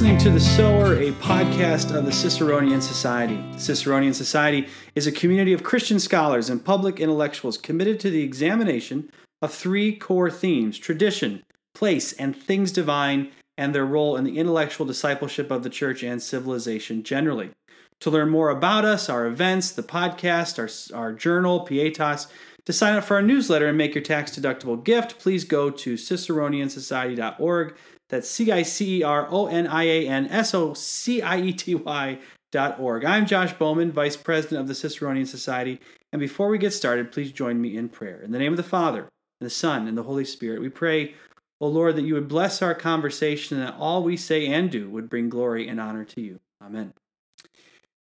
listening 0.00 0.16
to 0.16 0.30
The 0.30 0.40
Sower, 0.40 0.94
a 0.94 1.12
podcast 1.12 1.94
of 1.94 2.06
the 2.06 2.10
Ciceronian 2.10 2.80
Society. 2.80 3.36
The 3.52 3.58
Ciceronian 3.58 4.14
Society 4.14 4.66
is 4.94 5.06
a 5.06 5.12
community 5.12 5.52
of 5.52 5.62
Christian 5.62 6.00
scholars 6.00 6.48
and 6.48 6.64
public 6.64 6.98
intellectuals 7.00 7.58
committed 7.58 8.00
to 8.00 8.08
the 8.08 8.22
examination 8.22 9.10
of 9.42 9.52
three 9.52 9.94
core 9.94 10.30
themes 10.30 10.78
tradition, 10.78 11.42
place, 11.74 12.14
and 12.14 12.34
things 12.34 12.72
divine, 12.72 13.30
and 13.58 13.74
their 13.74 13.84
role 13.84 14.16
in 14.16 14.24
the 14.24 14.38
intellectual 14.38 14.86
discipleship 14.86 15.50
of 15.50 15.64
the 15.64 15.68
church 15.68 16.02
and 16.02 16.22
civilization 16.22 17.02
generally. 17.02 17.50
To 18.00 18.10
learn 18.10 18.30
more 18.30 18.48
about 18.48 18.86
us, 18.86 19.10
our 19.10 19.26
events, 19.26 19.70
the 19.70 19.82
podcast, 19.82 20.58
our, 20.94 20.98
our 20.98 21.12
journal, 21.12 21.66
Pietas, 21.66 22.26
to 22.64 22.72
sign 22.72 22.96
up 22.96 23.04
for 23.04 23.16
our 23.16 23.22
newsletter 23.22 23.66
and 23.66 23.76
make 23.76 23.94
your 23.94 24.04
tax 24.04 24.30
deductible 24.30 24.82
gift, 24.82 25.18
please 25.18 25.44
go 25.44 25.68
to 25.68 25.94
ciceroniansociety.org 25.94 27.74
that's 28.10 28.28
C 28.28 28.50
I 28.52 28.62
C 28.62 28.98
E 28.98 29.02
R 29.02 29.26
O 29.30 29.46
N 29.46 29.66
I 29.66 29.84
A 29.84 30.08
N 30.08 30.26
S 30.26 30.52
O 30.52 30.74
C 30.74 31.22
I 31.22 31.40
E 31.40 31.52
T 31.52 31.74
Y 31.76 32.18
dot 32.52 32.78
org. 32.80 33.04
I'm 33.04 33.24
Josh 33.24 33.52
Bowman, 33.54 33.92
Vice 33.92 34.16
President 34.16 34.60
of 34.60 34.68
the 34.68 34.74
Ciceronian 34.74 35.26
Society, 35.26 35.80
and 36.12 36.20
before 36.20 36.48
we 36.48 36.58
get 36.58 36.72
started, 36.72 37.12
please 37.12 37.32
join 37.32 37.60
me 37.60 37.76
in 37.76 37.88
prayer. 37.88 38.20
In 38.20 38.32
the 38.32 38.38
name 38.38 38.52
of 38.52 38.56
the 38.56 38.62
Father, 38.62 39.02
and 39.40 39.46
the 39.46 39.50
Son, 39.50 39.86
and 39.86 39.96
the 39.96 40.02
Holy 40.02 40.24
Spirit, 40.24 40.60
we 40.60 40.68
pray, 40.68 41.14
O 41.60 41.68
Lord, 41.68 41.96
that 41.96 42.02
you 42.02 42.14
would 42.14 42.28
bless 42.28 42.60
our 42.60 42.74
conversation 42.74 43.58
and 43.58 43.68
that 43.68 43.76
all 43.78 44.02
we 44.02 44.16
say 44.16 44.46
and 44.46 44.70
do 44.70 44.90
would 44.90 45.08
bring 45.08 45.28
glory 45.28 45.68
and 45.68 45.80
honor 45.80 46.04
to 46.04 46.20
you. 46.20 46.40
Amen. 46.62 46.92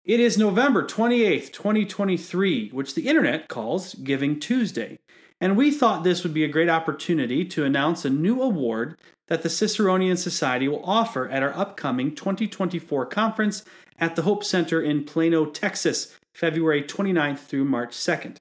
It 0.05 0.21
is 0.21 0.37
November 0.37 0.85
28th, 0.85 1.51
2023, 1.51 2.69
which 2.69 2.95
the 2.95 3.09
internet 3.09 3.49
calls 3.49 3.93
Giving 3.95 4.39
Tuesday. 4.39 4.99
And 5.41 5.57
we 5.57 5.69
thought 5.69 6.03
this 6.03 6.23
would 6.23 6.33
be 6.33 6.45
a 6.45 6.49
great 6.49 6.69
opportunity 6.69 7.43
to 7.45 7.65
announce 7.65 8.05
a 8.05 8.09
new 8.09 8.41
award 8.41 8.97
that 9.27 9.43
the 9.43 9.49
Ciceronian 9.49 10.17
Society 10.17 10.67
will 10.67 10.83
offer 10.83 11.29
at 11.29 11.43
our 11.43 11.55
upcoming 11.55 12.15
2024 12.15 13.05
conference 13.05 13.63
at 13.99 14.15
the 14.15 14.23
Hope 14.23 14.43
Center 14.43 14.81
in 14.81 15.03
Plano, 15.03 15.45
Texas, 15.45 16.15
February 16.33 16.83
29th 16.83 17.39
through 17.39 17.65
March 17.65 17.91
2nd. 17.91 18.37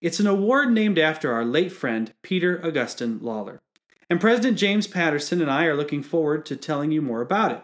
It's 0.00 0.20
an 0.20 0.26
award 0.26 0.70
named 0.70 0.98
after 0.98 1.32
our 1.32 1.44
late 1.44 1.72
friend, 1.72 2.12
Peter 2.22 2.60
Augustine 2.64 3.18
Lawler. 3.20 3.60
And 4.10 4.20
President 4.20 4.58
James 4.58 4.86
Patterson 4.86 5.40
and 5.40 5.50
I 5.50 5.64
are 5.64 5.76
looking 5.76 6.02
forward 6.02 6.44
to 6.46 6.56
telling 6.56 6.90
you 6.90 7.00
more 7.00 7.22
about 7.22 7.52
it. 7.52 7.62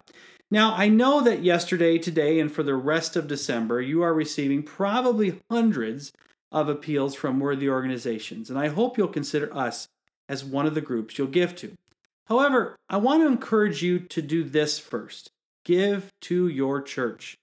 Now, 0.51 0.75
I 0.75 0.89
know 0.89 1.21
that 1.21 1.45
yesterday, 1.45 1.99
today, 1.99 2.41
and 2.41 2.51
for 2.51 2.63
the 2.63 2.75
rest 2.75 3.15
of 3.15 3.29
December, 3.29 3.81
you 3.81 4.03
are 4.03 4.13
receiving 4.13 4.63
probably 4.63 5.41
hundreds 5.49 6.13
of 6.51 6.69
appeals 6.69 7.15
from 7.15 7.39
worthy 7.39 7.69
organizations, 7.69 8.51
and 8.51 8.59
I 8.59 8.69
hope 8.69 8.99
you'll 8.99 9.09
consider 9.09 9.55
us 9.57 9.89
as 10.29 10.45
one 10.45 10.67
of 10.67 10.75
the 10.75 10.81
groups 10.81 11.19
you'll 11.19 11.29
give 11.29 11.55
to. 11.57 11.77
However, 12.31 12.77
I 12.89 12.97
want 12.99 13.23
to 13.23 13.27
encourage 13.27 13.83
you 13.83 13.99
to 13.99 14.23
do 14.23 14.45
this 14.45 14.79
first 14.79 15.31
give 15.65 16.11
to 16.23 16.49
your 16.49 16.81
church. 16.81 17.37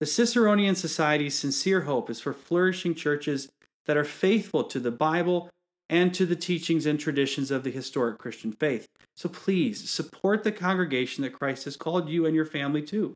The 0.00 0.06
Ciceronian 0.06 0.74
Society's 0.74 1.38
sincere 1.38 1.82
hope 1.82 2.10
is 2.10 2.20
for 2.20 2.32
flourishing 2.32 2.94
churches 2.94 3.48
that 3.86 3.96
are 3.96 4.04
faithful 4.04 4.64
to 4.64 4.80
the 4.80 4.90
Bible 4.90 5.50
and 5.88 6.12
to 6.14 6.26
the 6.26 6.34
teachings 6.34 6.86
and 6.86 6.98
traditions 6.98 7.50
of 7.50 7.62
the 7.62 7.70
historic 7.70 8.18
Christian 8.18 8.50
faith. 8.50 8.88
So 9.14 9.28
please 9.28 9.88
support 9.88 10.42
the 10.42 10.52
congregation 10.52 11.22
that 11.22 11.34
Christ 11.34 11.66
has 11.66 11.76
called 11.76 12.08
you 12.08 12.26
and 12.26 12.34
your 12.34 12.46
family 12.46 12.82
to. 12.86 13.14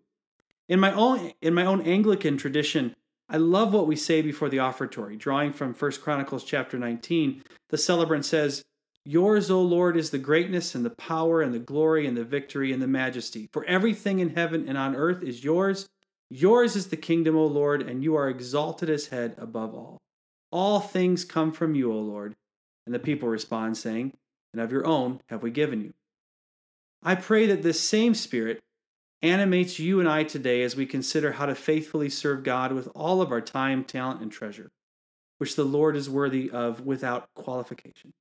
In 0.68 0.78
my 0.78 0.92
own 0.92 1.32
in 1.40 1.54
my 1.54 1.64
own 1.64 1.80
Anglican 1.82 2.36
tradition, 2.36 2.94
I 3.30 3.38
love 3.38 3.72
what 3.72 3.86
we 3.86 3.96
say 3.96 4.20
before 4.20 4.50
the 4.50 4.60
offertory. 4.60 5.16
Drawing 5.16 5.52
from 5.52 5.74
1 5.74 5.92
Chronicles 6.02 6.44
chapter 6.44 6.78
19, 6.78 7.42
the 7.70 7.78
celebrant 7.78 8.26
says, 8.26 8.62
Yours, 9.08 9.50
O 9.50 9.62
Lord, 9.62 9.96
is 9.96 10.10
the 10.10 10.18
greatness 10.18 10.74
and 10.74 10.84
the 10.84 10.90
power 10.90 11.40
and 11.40 11.54
the 11.54 11.58
glory 11.58 12.06
and 12.06 12.14
the 12.14 12.26
victory 12.26 12.74
and 12.74 12.82
the 12.82 12.86
majesty. 12.86 13.48
For 13.54 13.64
everything 13.64 14.18
in 14.18 14.34
heaven 14.34 14.68
and 14.68 14.76
on 14.76 14.94
earth 14.94 15.22
is 15.22 15.42
yours. 15.42 15.88
Yours 16.28 16.76
is 16.76 16.88
the 16.88 16.96
kingdom, 16.98 17.34
O 17.34 17.46
Lord, 17.46 17.80
and 17.80 18.04
you 18.04 18.16
are 18.16 18.28
exalted 18.28 18.90
as 18.90 19.06
head 19.06 19.34
above 19.38 19.74
all. 19.74 19.96
All 20.52 20.78
things 20.78 21.24
come 21.24 21.52
from 21.52 21.74
you, 21.74 21.90
O 21.90 21.98
Lord. 21.98 22.36
And 22.84 22.94
the 22.94 22.98
people 22.98 23.30
respond, 23.30 23.78
saying, 23.78 24.12
And 24.52 24.60
of 24.60 24.72
your 24.72 24.86
own 24.86 25.22
have 25.30 25.42
we 25.42 25.52
given 25.52 25.80
you. 25.80 25.94
I 27.02 27.14
pray 27.14 27.46
that 27.46 27.62
this 27.62 27.80
same 27.80 28.14
spirit 28.14 28.60
animates 29.22 29.78
you 29.78 30.00
and 30.00 30.08
I 30.08 30.24
today 30.24 30.60
as 30.64 30.76
we 30.76 30.84
consider 30.84 31.32
how 31.32 31.46
to 31.46 31.54
faithfully 31.54 32.10
serve 32.10 32.44
God 32.44 32.72
with 32.72 32.88
all 32.94 33.22
of 33.22 33.32
our 33.32 33.40
time, 33.40 33.84
talent, 33.84 34.20
and 34.20 34.30
treasure, 34.30 34.70
which 35.38 35.56
the 35.56 35.64
Lord 35.64 35.96
is 35.96 36.10
worthy 36.10 36.50
of 36.50 36.82
without 36.82 37.32
qualification. 37.32 38.12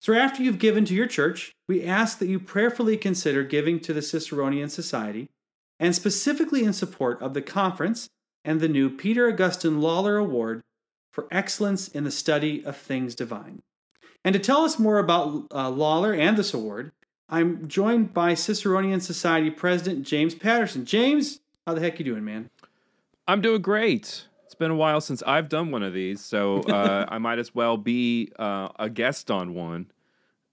So, 0.00 0.12
after 0.12 0.42
you've 0.42 0.58
given 0.58 0.84
to 0.86 0.94
your 0.94 1.06
church, 1.06 1.52
we 1.66 1.84
ask 1.84 2.18
that 2.18 2.28
you 2.28 2.38
prayerfully 2.38 2.96
consider 2.96 3.42
giving 3.42 3.80
to 3.80 3.92
the 3.92 4.00
Ciceronian 4.00 4.70
Society, 4.70 5.28
and 5.80 5.94
specifically 5.94 6.64
in 6.64 6.72
support 6.72 7.20
of 7.20 7.34
the 7.34 7.42
conference 7.42 8.08
and 8.44 8.60
the 8.60 8.68
new 8.68 8.90
Peter 8.90 9.28
Augustine 9.28 9.80
Lawler 9.80 10.16
Award 10.16 10.62
for 11.12 11.26
Excellence 11.30 11.88
in 11.88 12.04
the 12.04 12.10
Study 12.10 12.64
of 12.64 12.76
Things 12.76 13.14
Divine. 13.14 13.60
And 14.24 14.32
to 14.32 14.38
tell 14.38 14.64
us 14.64 14.78
more 14.78 14.98
about 14.98 15.46
uh, 15.52 15.68
Lawler 15.70 16.12
and 16.14 16.36
this 16.36 16.54
award, 16.54 16.92
I'm 17.28 17.68
joined 17.68 18.14
by 18.14 18.34
Ciceronian 18.34 19.00
Society 19.02 19.50
President 19.50 20.06
James 20.06 20.34
Patterson. 20.34 20.84
James, 20.84 21.40
how 21.66 21.74
the 21.74 21.80
heck 21.80 21.98
you 21.98 22.04
doing, 22.04 22.24
man? 22.24 22.48
I'm 23.26 23.40
doing 23.40 23.62
great. 23.62 24.27
Been 24.58 24.70
a 24.70 24.76
while 24.76 25.00
since 25.00 25.22
I've 25.22 25.48
done 25.48 25.70
one 25.70 25.82
of 25.82 25.92
these, 25.94 26.20
so 26.20 26.62
uh, 26.68 27.06
I 27.08 27.18
might 27.18 27.38
as 27.38 27.54
well 27.54 27.76
be 27.76 28.32
uh, 28.38 28.68
a 28.78 28.90
guest 28.90 29.30
on 29.30 29.54
one. 29.54 29.90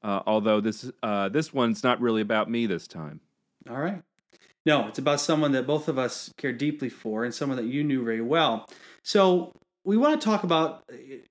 Uh, 0.04 0.22
although 0.28 0.62
this 0.62 0.92
uh, 1.02 1.30
this 1.30 1.54
one's 1.54 1.84
not 1.84 2.00
really 2.00 2.22
about 2.22 2.50
me 2.50 2.68
this 2.68 2.88
time. 2.88 3.20
All 3.70 3.80
right. 3.80 4.02
No, 4.66 4.88
it's 4.88 5.00
about 5.00 5.20
someone 5.20 5.52
that 5.54 5.66
both 5.66 5.88
of 5.88 5.98
us 5.98 6.32
care 6.38 6.54
deeply 6.54 6.90
for, 6.90 7.24
and 7.24 7.34
someone 7.34 7.58
that 7.58 7.66
you 7.66 7.84
knew 7.84 8.04
very 8.04 8.22
well. 8.22 8.68
So 9.04 9.52
we 9.84 9.98
want 9.98 10.20
to 10.20 10.26
talk 10.26 10.44
about. 10.44 10.84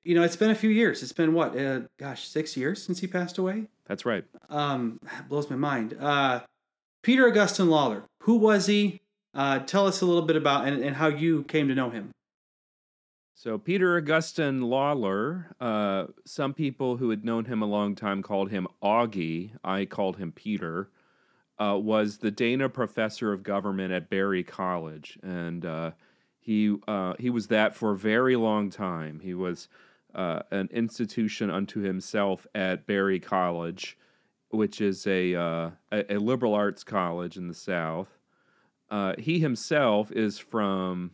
You 0.02 0.14
know, 0.14 0.22
it's 0.22 0.36
been 0.36 0.50
a 0.50 0.56
few 0.56 0.70
years. 0.70 1.02
It's 1.02 1.12
been 1.12 1.34
what? 1.34 1.56
Uh, 1.56 1.82
gosh, 1.98 2.26
six 2.26 2.56
years 2.56 2.82
since 2.82 2.98
he 3.00 3.06
passed 3.06 3.38
away. 3.38 3.68
That's 3.86 4.04
right. 4.04 4.24
Um, 4.50 4.98
blows 5.28 5.50
my 5.50 5.56
mind. 5.56 5.96
Uh, 6.00 6.40
Peter 7.02 7.28
Augustine 7.28 7.68
Lawler. 7.68 8.04
Who 8.22 8.36
was 8.36 8.66
he? 8.66 9.00
Uh, 9.34 9.58
tell 9.60 9.86
us 9.86 10.00
a 10.00 10.06
little 10.06 10.22
bit 10.22 10.36
about 10.36 10.66
and, 10.66 10.82
and 10.82 10.96
how 10.96 11.08
you 11.08 11.44
came 11.44 11.68
to 11.68 11.74
know 11.74 11.90
him. 11.90 12.10
So 13.36 13.58
Peter 13.58 13.96
Augustine 13.96 14.62
Lawler, 14.62 15.54
uh, 15.60 16.06
some 16.24 16.54
people 16.54 16.96
who 16.96 17.10
had 17.10 17.24
known 17.24 17.44
him 17.44 17.62
a 17.62 17.66
long 17.66 17.96
time 17.96 18.22
called 18.22 18.48
him 18.48 18.68
Augie. 18.80 19.50
I 19.64 19.86
called 19.86 20.16
him 20.16 20.30
Peter. 20.30 20.88
Uh, 21.58 21.78
was 21.80 22.18
the 22.18 22.30
Dana 22.30 22.68
Professor 22.68 23.32
of 23.32 23.42
Government 23.42 23.92
at 23.92 24.08
Berry 24.08 24.42
College, 24.42 25.18
and 25.22 25.64
uh, 25.64 25.92
he 26.40 26.76
uh, 26.88 27.14
he 27.18 27.30
was 27.30 27.48
that 27.48 27.74
for 27.76 27.92
a 27.92 27.96
very 27.96 28.34
long 28.34 28.70
time. 28.70 29.20
He 29.20 29.34
was 29.34 29.68
uh, 30.14 30.40
an 30.50 30.68
institution 30.72 31.50
unto 31.50 31.80
himself 31.80 32.46
at 32.56 32.86
Berry 32.86 33.20
College, 33.20 33.96
which 34.50 34.80
is 34.80 35.06
a 35.06 35.34
uh, 35.34 35.70
a, 35.92 36.14
a, 36.14 36.18
liberal 36.18 36.54
arts 36.54 36.82
college 36.82 37.36
in 37.36 37.46
the 37.46 37.54
South. 37.54 38.08
he 39.18 39.40
himself 39.40 40.12
is 40.12 40.38
from. 40.38 41.10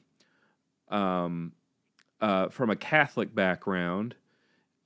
Um, 0.88 1.52
uh, 2.20 2.48
from 2.48 2.70
a 2.70 2.76
Catholic 2.76 3.34
background, 3.34 4.14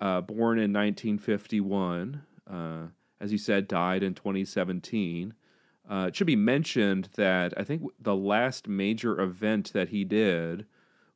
uh, 0.00 0.20
born 0.20 0.58
in 0.58 0.72
1951. 0.72 2.22
Uh, 2.50 2.86
as 3.20 3.32
you 3.32 3.38
said, 3.38 3.68
died 3.68 4.02
in 4.02 4.14
2017. 4.14 5.32
Uh, 5.90 6.06
it 6.08 6.16
should 6.16 6.26
be 6.26 6.36
mentioned 6.36 7.08
that 7.16 7.52
I 7.56 7.64
think 7.64 7.82
the 8.00 8.14
last 8.14 8.68
major 8.68 9.20
event 9.20 9.72
that 9.72 9.88
he 9.88 10.04
did 10.04 10.66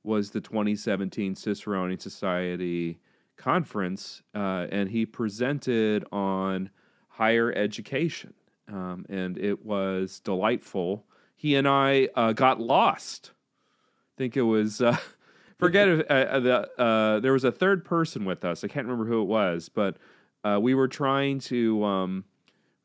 was 0.05 0.31
the 0.31 0.41
2017 0.41 1.35
Ciceronian 1.35 2.01
Society 2.01 2.99
conference, 3.37 4.23
uh, 4.35 4.67
and 4.71 4.89
he 4.89 5.07
presented 5.07 6.05
on 6.13 6.71
higher 7.09 7.53
education, 7.53 8.33
um, 8.69 9.05
and 9.09 9.39
it 9.39 9.65
was 9.65 10.21
delightful. 10.21 11.05
He 11.37 11.57
and 11.57 11.69
I 11.69 12.09
uh, 12.15 12.33
got 12.33 12.61
lost. 12.61 13.33
I 13.35 14.19
think 14.19 14.37
it 14.37 14.43
was 14.43 14.83
forget 15.59 15.89
if 15.89 16.11
uh, 16.11 16.13
uh, 16.13 16.41
the 16.41 16.81
uh, 16.81 17.21
there 17.21 17.33
was 17.33 17.45
a 17.45 17.53
third 17.53 17.85
person 17.85 18.25
with 18.25 18.45
us. 18.45 18.65
I 18.65 18.69
can't 18.69 18.87
remember 18.87 19.11
who 19.11 19.23
it 19.23 19.27
was, 19.27 19.69
but 19.69 19.97
uh, 20.45 20.59
we 20.61 20.75
were 20.75 20.89
trying 20.89 21.41
to 21.41 21.85
um, 21.85 22.25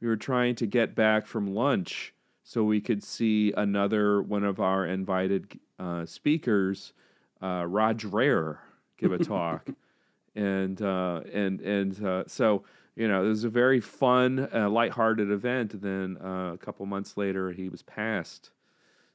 we 0.01 0.07
were 0.07 0.17
trying 0.17 0.55
to 0.55 0.65
get 0.65 0.95
back 0.95 1.25
from 1.25 1.53
lunch 1.53 2.13
so 2.43 2.63
we 2.63 2.81
could 2.81 3.03
see 3.03 3.53
another 3.55 4.21
one 4.21 4.43
of 4.43 4.59
our 4.59 4.85
invited 4.85 5.59
uh, 5.79 6.05
speakers, 6.05 6.93
uh, 7.41 7.65
Rod 7.67 7.97
Dreher, 7.97 8.57
give 8.97 9.13
a 9.13 9.17
talk, 9.17 9.69
and 10.35 10.81
uh, 10.81 11.21
and 11.31 11.61
and 11.61 12.05
uh, 12.05 12.23
so 12.27 12.63
you 12.95 13.07
know 13.07 13.23
it 13.23 13.29
was 13.29 13.45
a 13.45 13.49
very 13.49 13.79
fun, 13.79 14.49
uh, 14.53 14.69
lighthearted 14.69 15.31
event. 15.31 15.73
And 15.73 15.81
then 15.81 16.17
uh, 16.21 16.53
a 16.53 16.57
couple 16.57 16.85
months 16.85 17.15
later, 17.15 17.51
he 17.51 17.69
was 17.69 17.81
passed. 17.81 18.51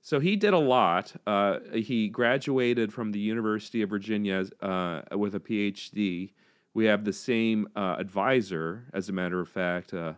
So 0.00 0.20
he 0.20 0.36
did 0.36 0.54
a 0.54 0.58
lot. 0.58 1.12
Uh, 1.26 1.58
he 1.74 2.08
graduated 2.08 2.92
from 2.92 3.12
the 3.12 3.18
University 3.18 3.82
of 3.82 3.90
Virginia 3.90 4.44
uh, 4.62 5.02
with 5.12 5.34
a 5.34 5.40
PhD. 5.40 6.30
We 6.74 6.84
have 6.86 7.04
the 7.04 7.12
same 7.12 7.68
uh, 7.76 7.96
advisor, 7.98 8.84
as 8.92 9.08
a 9.08 9.12
matter 9.12 9.40
of 9.40 9.48
fact, 9.48 9.92
uh, 9.94 10.14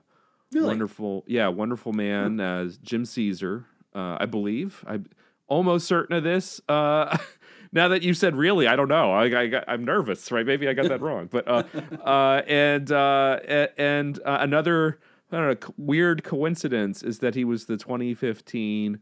Really? 0.52 0.66
wonderful, 0.66 1.24
yeah, 1.28 1.46
wonderful 1.48 1.92
man, 1.92 2.40
as 2.40 2.76
Jim 2.78 3.04
Ceaser, 3.04 3.64
uh, 3.94 4.16
I 4.18 4.26
believe. 4.26 4.84
I'm 4.86 5.06
almost 5.46 5.86
certain 5.86 6.16
of 6.16 6.24
this. 6.24 6.60
Uh, 6.68 7.16
now 7.72 7.88
that 7.88 8.02
you 8.02 8.14
said 8.14 8.34
really, 8.34 8.66
I 8.66 8.74
don't 8.74 8.88
know. 8.88 9.12
I, 9.12 9.42
I 9.42 9.46
got, 9.46 9.64
I'm 9.68 9.84
nervous, 9.84 10.30
right? 10.32 10.44
Maybe 10.44 10.68
I 10.68 10.72
got 10.72 10.88
that 10.88 11.00
wrong. 11.02 11.28
But 11.30 11.46
uh, 11.46 11.62
uh, 12.04 12.42
and 12.48 12.90
uh, 12.90 13.38
and 13.78 14.18
uh, 14.24 14.38
another 14.40 14.98
I 15.30 15.36
don't 15.36 15.62
know, 15.68 15.74
weird 15.78 16.24
coincidence 16.24 17.04
is 17.04 17.20
that 17.20 17.34
he 17.36 17.44
was 17.44 17.66
the 17.66 17.76
2015 17.76 18.98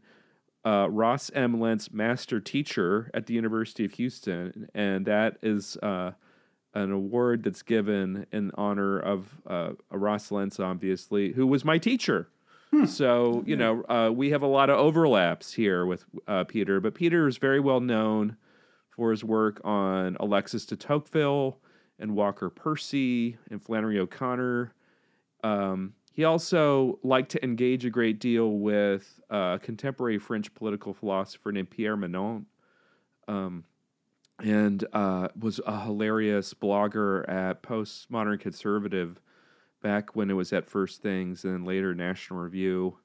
uh, 0.65 0.87
Ross 0.89 1.31
M. 1.33 1.59
Lence 1.59 1.91
Master 1.91 2.39
Teacher 2.39 3.09
at 3.13 3.25
the 3.25 3.33
University 3.33 3.85
of 3.85 3.93
Houston, 3.93 4.69
and 4.73 5.05
that 5.05 5.37
is 5.41 5.77
uh, 5.77 6.11
an 6.73 6.91
award 6.91 7.43
that's 7.43 7.61
given 7.61 8.25
in 8.31 8.51
honor 8.55 8.99
of 8.99 9.27
uh, 9.47 9.71
Ross 9.91 10.31
Lence, 10.31 10.59
obviously, 10.59 11.31
who 11.31 11.47
was 11.47 11.63
my 11.63 11.77
teacher. 11.77 12.29
So 12.85 13.43
you 13.47 13.55
know, 13.55 13.83
uh, 13.89 14.11
we 14.13 14.29
have 14.29 14.43
a 14.43 14.47
lot 14.47 14.69
of 14.69 14.77
overlaps 14.77 15.51
here 15.51 15.85
with 15.85 16.05
uh, 16.27 16.43
Peter, 16.43 16.79
but 16.79 16.93
Peter 16.93 17.27
is 17.27 17.37
very 17.37 17.59
well 17.59 17.79
known 17.79 18.37
for 18.89 19.09
his 19.11 19.23
work 19.23 19.59
on 19.63 20.17
Alexis 20.19 20.65
de 20.65 20.75
Tocqueville 20.75 21.57
and 21.97 22.15
Walker 22.15 22.49
Percy 22.49 23.37
and 23.49 23.61
Flannery 23.61 23.99
O'Connor. 23.99 24.73
Um, 25.43 25.93
he 26.19 26.25
also 26.25 26.99
liked 27.01 27.31
to 27.31 27.41
engage 27.45 27.85
a 27.85 27.89
great 27.89 28.19
deal 28.19 28.57
with 28.57 29.21
uh, 29.31 29.55
a 29.55 29.59
contemporary 29.63 30.19
French 30.19 30.53
political 30.53 30.93
philosopher 30.93 31.49
named 31.49 31.69
Pierre 31.69 31.95
Manent, 31.95 32.43
um, 33.29 33.63
and 34.43 34.83
uh, 34.91 35.29
was 35.39 35.61
a 35.65 35.79
hilarious 35.79 36.53
blogger 36.53 37.23
at 37.29 37.63
Postmodern 37.63 38.37
Conservative 38.37 39.21
back 39.81 40.13
when 40.13 40.29
it 40.29 40.33
was 40.33 40.51
at 40.51 40.65
First 40.65 41.01
Things 41.01 41.45
and 41.45 41.65
later 41.65 41.95
National 41.95 42.41
Review. 42.41 42.97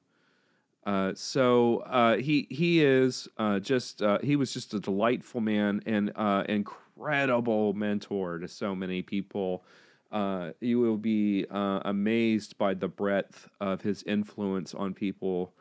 Uh, 0.85 1.13
so 1.15 1.77
uh, 1.85 2.17
he 2.17 2.47
he 2.49 2.83
is 2.83 3.29
uh, 3.37 3.59
just 3.59 4.01
uh, 4.01 4.19
he 4.23 4.35
was 4.35 4.53
just 4.53 4.73
a 4.73 4.79
delightful 4.81 5.39
man 5.39 5.79
and 5.85 6.11
uh, 6.17 6.43
incredible 6.49 7.71
mentor 7.71 8.39
to 8.39 8.47
so 8.49 8.75
many 8.75 9.01
people. 9.01 9.63
Uh, 10.11 10.51
you 10.61 10.79
will 10.79 10.97
be 10.97 11.45
uh, 11.49 11.81
amazed 11.85 12.57
by 12.57 12.73
the 12.73 12.87
breadth 12.87 13.49
of 13.59 13.81
his 13.81 14.03
influence 14.03 14.73
on 14.73 14.93
people. 14.93 15.53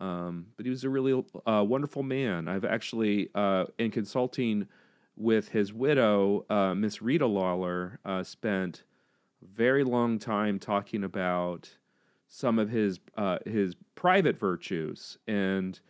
Um, 0.00 0.46
but 0.56 0.66
he 0.66 0.70
was 0.70 0.84
a 0.84 0.90
really 0.90 1.24
uh, 1.46 1.64
wonderful 1.66 2.02
man. 2.02 2.48
I've 2.48 2.64
actually, 2.64 3.30
uh, 3.34 3.64
in 3.78 3.90
consulting 3.90 4.68
with 5.16 5.48
his 5.48 5.72
widow, 5.72 6.44
uh, 6.50 6.74
Miss 6.74 7.00
Rita 7.00 7.26
Lawler, 7.26 7.98
uh, 8.04 8.22
spent 8.22 8.82
a 9.42 9.46
very 9.46 9.84
long 9.84 10.18
time 10.18 10.58
talking 10.58 11.04
about 11.04 11.70
some 12.28 12.58
of 12.58 12.68
his 12.68 12.98
his 13.46 13.76
private 13.94 14.36
virtues 14.38 15.16
and 15.26 15.80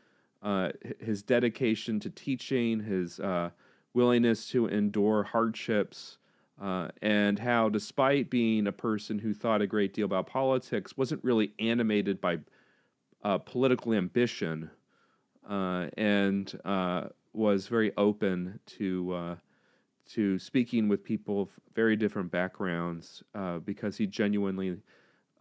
his 1.00 1.22
dedication 1.22 1.98
to 1.98 2.10
teaching, 2.10 2.78
his 2.78 3.18
willingness 3.94 4.48
to 4.50 4.66
endure 4.68 5.24
hardships, 5.24 6.18
uh, 6.60 6.88
and 7.02 7.38
how, 7.38 7.68
despite 7.68 8.30
being 8.30 8.66
a 8.66 8.72
person 8.72 9.18
who 9.18 9.34
thought 9.34 9.60
a 9.60 9.66
great 9.66 9.92
deal 9.92 10.06
about 10.06 10.26
politics, 10.26 10.96
wasn't 10.96 11.22
really 11.22 11.52
animated 11.58 12.20
by 12.20 12.38
uh, 13.22 13.38
political 13.38 13.92
ambition, 13.92 14.70
uh, 15.48 15.86
and 15.96 16.58
uh, 16.64 17.04
was 17.32 17.66
very 17.66 17.92
open 17.96 18.58
to 18.66 19.12
uh, 19.12 19.36
to 20.06 20.38
speaking 20.38 20.88
with 20.88 21.04
people 21.04 21.42
of 21.42 21.48
very 21.74 21.96
different 21.96 22.30
backgrounds 22.30 23.22
uh, 23.34 23.58
because 23.58 23.96
he 23.96 24.06
genuinely 24.06 24.78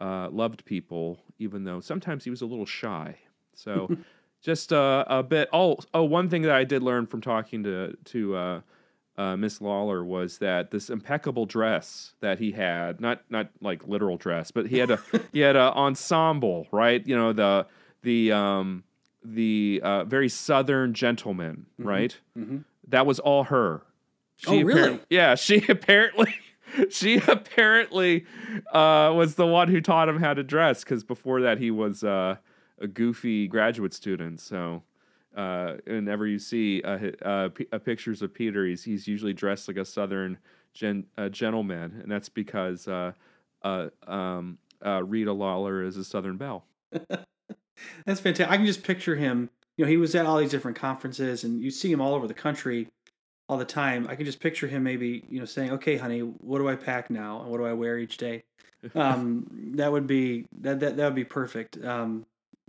uh, 0.00 0.28
loved 0.30 0.64
people, 0.64 1.18
even 1.38 1.64
though 1.64 1.80
sometimes 1.80 2.24
he 2.24 2.30
was 2.30 2.42
a 2.42 2.46
little 2.46 2.66
shy. 2.66 3.16
So, 3.54 3.88
just 4.42 4.72
uh, 4.72 5.04
a 5.06 5.22
bit. 5.22 5.48
Oh, 5.52 5.78
oh, 5.94 6.04
one 6.04 6.28
thing 6.28 6.42
that 6.42 6.52
I 6.52 6.64
did 6.64 6.82
learn 6.82 7.06
from 7.06 7.22
talking 7.22 7.62
to 7.62 7.96
to 8.04 8.62
uh, 9.18 9.36
Miss 9.36 9.60
Lawler 9.60 10.04
was 10.04 10.38
that 10.38 10.70
this 10.70 10.90
impeccable 10.90 11.46
dress 11.46 12.14
that 12.20 12.38
he 12.38 12.52
had 12.52 13.00
not 13.00 13.22
not 13.30 13.48
like 13.60 13.86
literal 13.88 14.16
dress, 14.16 14.50
but 14.50 14.66
he 14.66 14.78
had 14.78 14.90
a 14.90 15.00
he 15.32 15.40
had 15.40 15.56
a 15.56 15.72
ensemble, 15.74 16.66
right? 16.70 17.06
You 17.06 17.16
know 17.16 17.32
the 17.32 17.66
the 18.02 18.32
um, 18.32 18.84
the 19.24 19.80
uh, 19.82 20.04
very 20.04 20.28
southern 20.28 20.94
gentleman, 20.94 21.66
right? 21.78 22.16
Mhm. 22.36 22.64
That 22.88 23.06
was 23.06 23.18
all 23.18 23.44
her. 23.44 23.82
Oh, 24.46 24.60
really? 24.60 25.00
yeah, 25.10 25.34
she 25.34 25.64
apparently 25.68 26.34
she 26.90 27.16
apparently 27.26 28.26
uh, 28.72 29.12
was 29.16 29.34
the 29.36 29.46
one 29.46 29.68
who 29.68 29.80
taught 29.80 30.08
him 30.08 30.18
how 30.20 30.34
to 30.34 30.42
dress 30.42 30.84
because 30.84 31.04
before 31.04 31.40
that 31.40 31.58
he 31.58 31.70
was 31.70 32.04
uh, 32.04 32.36
a 32.78 32.86
goofy 32.86 33.48
graduate 33.48 33.94
student. 33.94 34.40
So 34.40 34.82
uh, 35.36 35.74
whenever 35.86 36.26
you 36.26 36.38
see 36.38 36.82
uh, 36.82 36.98
uh, 37.22 37.48
p- 37.50 37.64
pictures 37.64 38.22
of 38.22 38.32
Peter, 38.32 38.66
he's 38.66 38.82
he's 38.82 39.06
usually 39.06 39.32
dressed 39.32 39.68
like 39.68 39.76
a 39.76 39.84
southern 39.84 40.38
gen- 40.74 41.06
uh, 41.18 41.28
gentleman, 41.28 42.00
and 42.02 42.10
that's 42.10 42.28
because 42.28 42.88
uh, 42.88 43.12
uh, 43.62 43.88
um, 44.06 44.58
uh, 44.84 45.02
Rita 45.02 45.32
Lawler 45.32 45.82
is 45.82 45.96
a 45.96 46.04
Southern 46.04 46.36
belle. 46.36 46.64
That's 48.06 48.20
fantastic. 48.20 48.48
I 48.50 48.56
can 48.56 48.66
just 48.66 48.82
picture 48.82 49.16
him. 49.16 49.50
You 49.76 49.84
know, 49.84 49.90
he 49.90 49.96
was 49.96 50.14
at 50.14 50.26
all 50.26 50.38
these 50.38 50.50
different 50.50 50.78
conferences, 50.78 51.44
and 51.44 51.62
you 51.62 51.70
see 51.70 51.92
him 51.92 52.00
all 52.00 52.14
over 52.14 52.26
the 52.26 52.34
country 52.34 52.88
all 53.48 53.58
the 53.58 53.64
time. 53.64 54.06
I 54.08 54.16
can 54.16 54.24
just 54.24 54.40
picture 54.40 54.66
him 54.66 54.82
maybe, 54.82 55.24
you 55.28 55.38
know, 55.38 55.44
saying, 55.44 55.72
"Okay, 55.72 55.96
honey, 55.96 56.20
what 56.20 56.58
do 56.58 56.68
I 56.68 56.76
pack 56.76 57.10
now, 57.10 57.40
and 57.40 57.50
what 57.50 57.58
do 57.58 57.66
I 57.66 57.72
wear 57.72 57.98
each 57.98 58.16
day?" 58.16 58.44
Um, 58.94 59.72
that 59.74 59.90
would 59.90 60.06
be 60.06 60.46
that 60.60 60.80
that 60.80 60.96
that 60.96 61.04
would 61.04 61.14
be 61.14 61.24
perfect. 61.24 61.82
Um, 61.84 62.24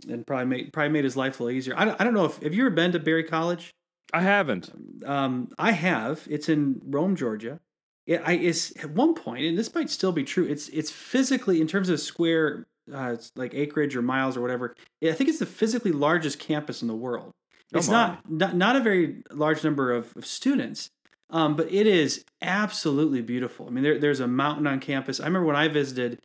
and 0.08 0.26
probably 0.26 0.46
made 0.46 0.72
probably 0.72 0.90
made 0.92 1.04
his 1.04 1.16
life 1.16 1.40
a 1.40 1.44
little 1.44 1.56
easier. 1.56 1.74
I 1.76 1.84
don't, 1.84 2.00
I 2.00 2.04
don't 2.04 2.14
know 2.14 2.26
if 2.26 2.42
have 2.42 2.54
you 2.54 2.66
ever 2.66 2.74
been 2.74 2.92
to 2.92 2.98
Berry 2.98 3.24
College? 3.24 3.74
I 4.12 4.22
haven't. 4.22 4.70
Um, 5.04 5.50
I 5.58 5.72
have. 5.72 6.26
It's 6.30 6.48
in 6.48 6.80
Rome, 6.84 7.16
Georgia. 7.16 7.60
It, 8.06 8.22
I 8.24 8.34
is 8.36 8.72
at 8.82 8.90
one 8.90 9.14
point, 9.14 9.44
and 9.44 9.58
this 9.58 9.74
might 9.74 9.90
still 9.90 10.12
be 10.12 10.24
true. 10.24 10.44
It's 10.46 10.68
it's 10.70 10.90
physically 10.90 11.60
in 11.60 11.66
terms 11.66 11.90
of 11.90 12.00
square, 12.00 12.66
uh, 12.92 13.16
like 13.36 13.54
acreage 13.54 13.94
or 13.96 14.02
miles 14.02 14.36
or 14.36 14.40
whatever. 14.40 14.74
I 15.02 15.12
think 15.12 15.28
it's 15.28 15.40
the 15.40 15.46
physically 15.46 15.92
largest 15.92 16.38
campus 16.38 16.80
in 16.80 16.88
the 16.88 16.96
world. 16.96 17.32
Oh 17.74 17.78
It's 17.78 17.88
my. 17.88 17.92
not, 17.92 18.30
not 18.30 18.56
not 18.56 18.76
a 18.76 18.80
very 18.80 19.22
large 19.30 19.62
number 19.62 19.92
of, 19.92 20.16
of 20.16 20.24
students, 20.24 20.88
um, 21.28 21.54
but 21.54 21.70
it 21.70 21.86
is 21.86 22.24
absolutely 22.40 23.20
beautiful. 23.20 23.66
I 23.66 23.70
mean, 23.70 23.84
there, 23.84 23.98
there's 23.98 24.20
a 24.20 24.26
mountain 24.26 24.66
on 24.66 24.80
campus. 24.80 25.20
I 25.20 25.24
remember 25.24 25.46
when 25.46 25.56
I 25.56 25.68
visited, 25.68 26.18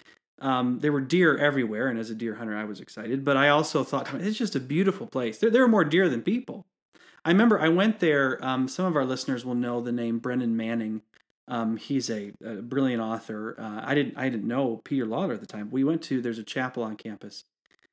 um, 0.43 0.79
there 0.79 0.91
were 0.91 1.01
deer 1.01 1.37
everywhere, 1.37 1.87
and 1.87 1.97
as 1.97 2.09
a 2.09 2.15
deer 2.15 2.35
hunter, 2.35 2.55
I 2.55 2.65
was 2.65 2.81
excited. 2.81 3.23
But 3.23 3.37
I 3.37 3.47
also 3.47 3.83
thought 3.83 4.13
it's 4.15 4.37
just 4.37 4.55
a 4.55 4.59
beautiful 4.59 5.07
place. 5.07 5.37
There, 5.37 5.49
there 5.49 5.63
are 5.63 5.69
more 5.69 5.85
deer 5.85 6.09
than 6.09 6.21
people. 6.21 6.65
I 7.23 7.31
remember 7.31 7.59
I 7.59 7.69
went 7.69 7.99
there. 7.99 8.43
Um, 8.43 8.67
some 8.67 8.85
of 8.85 8.97
our 8.97 9.05
listeners 9.05 9.45
will 9.45 9.55
know 9.55 9.79
the 9.79 9.93
name 9.93 10.19
Brennan 10.19 10.57
Manning. 10.57 11.01
Um, 11.47 11.77
he's 11.77 12.09
a, 12.09 12.33
a 12.43 12.55
brilliant 12.55 13.01
author. 13.01 13.55
Uh, 13.57 13.81
I 13.85 13.95
didn't 13.95 14.17
I 14.17 14.27
didn't 14.29 14.47
know 14.47 14.81
Peter 14.83 15.05
Lawler 15.05 15.33
at 15.33 15.39
the 15.39 15.47
time. 15.47 15.69
We 15.71 15.85
went 15.85 16.01
to 16.03 16.21
there's 16.21 16.39
a 16.39 16.43
chapel 16.43 16.83
on 16.83 16.97
campus. 16.97 17.45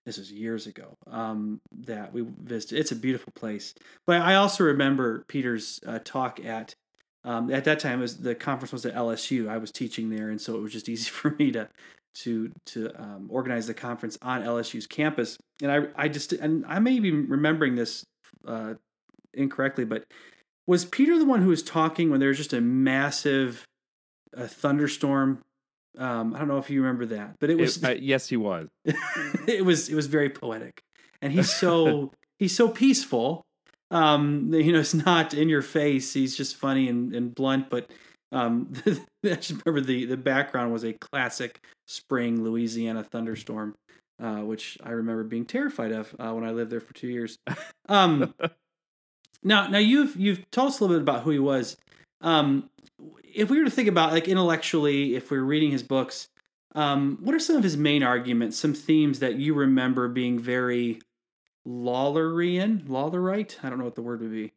This 0.05 0.19
was 0.19 0.33
years 0.33 0.67
ago. 0.67 0.97
Um, 1.07 1.61
that 1.73 2.13
we 2.13 2.25
visited. 2.43 2.81
It's 2.81 2.91
a 2.91 2.97
beautiful 2.97 3.33
place. 3.37 3.75
But 4.07 4.23
I 4.23 4.35
also 4.35 4.65
remember 4.65 5.25
Peter's 5.29 5.79
uh, 5.87 6.01
talk 6.03 6.45
at 6.45 6.75
um, 7.23 7.53
at 7.53 7.65
that 7.65 7.79
time. 7.79 8.01
Was 8.01 8.19
the 8.19 8.35
conference 8.35 8.73
was 8.73 8.87
at 8.87 8.95
LSU. 8.95 9.49
I 9.49 9.59
was 9.59 9.71
teaching 9.71 10.11
there, 10.11 10.31
and 10.31 10.41
so 10.41 10.57
it 10.57 10.61
was 10.61 10.73
just 10.73 10.89
easy 10.89 11.11
for 11.11 11.31
me 11.39 11.53
to 11.53 11.69
to 12.15 12.51
to 12.67 12.91
um, 13.01 13.27
organize 13.31 13.67
the 13.67 13.75
conference 13.75 14.19
on 14.23 14.43
LSU's 14.43 14.87
campus. 14.87 15.39
And 15.63 15.71
I 15.71 15.87
I 15.97 16.09
just 16.09 16.33
and 16.33 16.65
I 16.67 16.79
may 16.79 16.99
be 16.99 17.11
remembering 17.11 17.75
this 17.75 18.05
uh, 18.47 18.75
incorrectly, 19.35 19.85
but 19.85 20.05
was 20.67 20.85
Peter 20.85 21.19
the 21.19 21.25
one 21.25 21.43
who 21.43 21.49
was 21.49 21.63
talking 21.63 22.11
when 22.11 22.21
there 22.21 22.29
was 22.29 22.39
just 22.39 22.53
a 22.53 22.61
massive 22.61 23.65
a 24.33 24.47
thunderstorm? 24.47 25.43
Um, 25.99 26.35
I 26.35 26.39
don't 26.39 26.49
know 26.49 26.59
if 26.59 26.71
you 26.71 26.81
remember 26.83 27.07
that, 27.07 27.35
but 27.41 27.51
it 27.51 27.59
was 27.59 27.79
It- 27.79 27.85
uh, 27.85 27.95
yes, 28.01 28.29
he 28.29 28.37
was. 28.37 28.69
it 29.47 29.65
was 29.65 29.89
it 29.89 29.95
was 29.95 30.07
very 30.07 30.31
poetic, 30.31 30.81
and 31.21 31.33
he's 31.33 31.53
so 31.53 32.13
he's 32.39 32.55
so 32.55 32.69
peaceful. 32.69 33.43
Um, 33.91 34.55
you 34.55 34.73
know, 34.73 34.79
it's 34.79 34.95
not 34.95 35.35
in 35.35 35.49
your 35.49 35.63
face. 35.63 36.13
He's 36.13 36.37
just 36.37 36.55
funny 36.55 36.89
and, 36.89 37.13
and 37.13 37.35
blunt, 37.35 37.71
but 37.71 37.91
um, 38.33 38.73
I 38.87 39.35
just 39.35 39.65
remember 39.65 39.81
the 39.81 40.05
the 40.07 40.17
background 40.17 40.73
was 40.73 40.85
a 40.85 40.93
classic 40.93 41.61
spring 41.87 42.43
Louisiana 42.43 43.05
thunderstorm, 43.05 43.75
uh, 44.23 44.39
which 44.39 44.79
I 44.83 44.91
remember 44.91 45.25
being 45.25 45.45
terrified 45.47 45.93
of 45.93 46.15
uh, 46.19 46.33
when 46.33 46.45
I 46.45 46.51
lived 46.51 46.71
there 46.71 46.81
for 46.81 46.95
two 46.95 47.09
years. 47.09 47.39
Um, 47.89 48.35
now, 49.43 49.67
now 49.67 49.79
you've 49.79 50.15
you've 50.15 50.49
told 50.53 50.69
us 50.69 50.79
a 50.79 50.85
little 50.85 50.97
bit 50.97 51.03
about 51.03 51.23
who 51.23 51.31
he 51.31 51.41
was. 51.41 51.77
Um, 52.21 52.71
if 53.25 53.51
we 53.51 53.59
were 53.59 53.65
to 53.65 53.71
think 53.71 53.89
about 53.89 54.13
like 54.13 54.29
intellectually, 54.29 55.17
if 55.17 55.33
we 55.33 55.39
we're 55.39 55.45
reading 55.45 55.73
his 55.73 55.83
books, 55.83 56.29
um, 56.75 57.19
what 57.21 57.35
are 57.35 57.41
some 57.41 57.57
of 57.57 57.65
his 57.65 57.77
main 57.77 58.03
arguments? 58.03 58.59
Some 58.59 58.75
themes 58.75 59.19
that 59.21 59.37
you 59.37 59.55
remember 59.55 60.09
being 60.09 60.39
very 60.39 61.01
Lawlerian, 61.67 62.87
Lawlerite? 62.87 63.57
I 63.63 63.71
don't 63.71 63.79
know 63.79 63.85
what 63.85 63.95
the 63.95 64.03
word 64.03 64.21
would 64.21 64.33
be. 64.33 64.53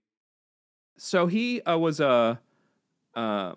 So 0.98 1.28
he 1.28 1.62
uh, 1.62 1.78
was 1.78 2.00
a, 2.00 2.40
uh, 3.16 3.54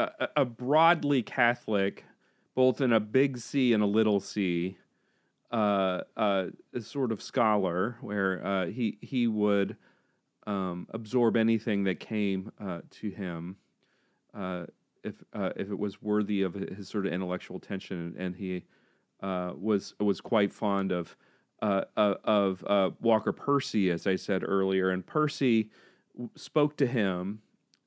a 0.00 0.28
a 0.36 0.44
broadly 0.44 1.22
Catholic, 1.22 2.04
both 2.54 2.80
in 2.80 2.92
a 2.92 3.00
big 3.00 3.38
C 3.38 3.72
and 3.72 3.82
a 3.82 3.86
little 3.86 4.20
C, 4.20 4.76
uh, 5.50 6.02
uh, 6.16 6.46
sort 6.80 7.12
of 7.12 7.20
scholar 7.20 7.96
where 8.00 8.44
uh, 8.46 8.66
he 8.66 8.98
he 9.00 9.26
would 9.26 9.76
um, 10.46 10.86
absorb 10.90 11.36
anything 11.36 11.84
that 11.84 12.00
came 12.00 12.52
uh, 12.60 12.80
to 12.90 13.10
him 13.10 13.56
uh, 14.34 14.66
if 15.02 15.22
uh, 15.32 15.50
if 15.56 15.70
it 15.70 15.78
was 15.78 16.00
worthy 16.00 16.42
of 16.42 16.54
his 16.54 16.88
sort 16.88 17.06
of 17.06 17.12
intellectual 17.12 17.56
attention, 17.56 18.14
and 18.18 18.36
he 18.36 18.64
was 19.22 19.94
was 19.98 20.20
quite 20.20 20.52
fond 20.52 20.92
of 20.92 21.16
of 21.62 22.94
Walker 23.00 23.32
Percy, 23.32 23.90
as 23.90 24.06
I 24.06 24.16
said 24.16 24.44
earlier, 24.46 24.90
and 24.90 25.04
Percy 25.04 25.70
spoke 26.36 26.76
to 26.76 26.86
him, 26.86 27.40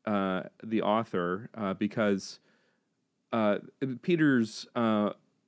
the 0.05 0.81
author, 0.81 1.50
because 1.79 2.39
Peter's 4.01 4.67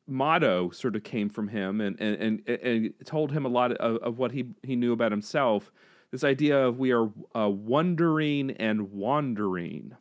motto 0.08 0.70
sort 0.70 0.96
of 0.96 1.04
came 1.04 1.30
from 1.30 1.48
him 1.48 1.82
and 1.82 2.00
and 2.00 2.42
and, 2.48 2.50
and 2.62 2.94
told 3.06 3.32
him 3.32 3.46
a 3.46 3.50
lot 3.50 3.72
of, 3.72 3.98
of 3.98 4.18
what 4.20 4.32
he 4.32 4.46
he 4.64 4.76
knew 4.76 4.94
about 4.94 5.12
himself. 5.12 5.72
This 6.12 6.24
idea 6.24 6.68
of 6.68 6.78
we 6.78 6.92
are 6.92 7.10
uh, 7.36 7.50
wondering 7.50 8.52
and 8.52 8.92
wandering. 8.92 9.96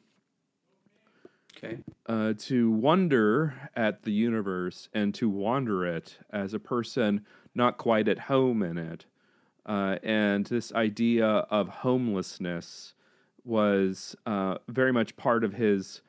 Okay. 1.57 1.79
Uh, 2.07 2.35
to 2.37 2.71
wonder 2.71 3.55
at 3.75 4.03
the 4.03 4.13
universe 4.13 4.89
and 4.93 5.15
to 5.15 5.29
wander 5.29 5.87
it 5.87 6.19
as 6.31 6.53
a 6.53 6.59
person 6.59 7.25
not 7.55 7.79
quite 7.79 8.09
at 8.09 8.19
home 8.19 8.63
in 8.63 8.77
it. 8.77 9.07
Uh, 9.65 9.97
and 10.03 10.45
this 10.47 10.73
idea 10.75 11.27
of 11.27 11.69
homelessness 11.69 12.94
was 13.45 14.17
uh, 14.27 14.57
very 14.69 14.93
much 14.93 15.17
part 15.17 15.45
of 15.45 15.53
his 15.53 16.01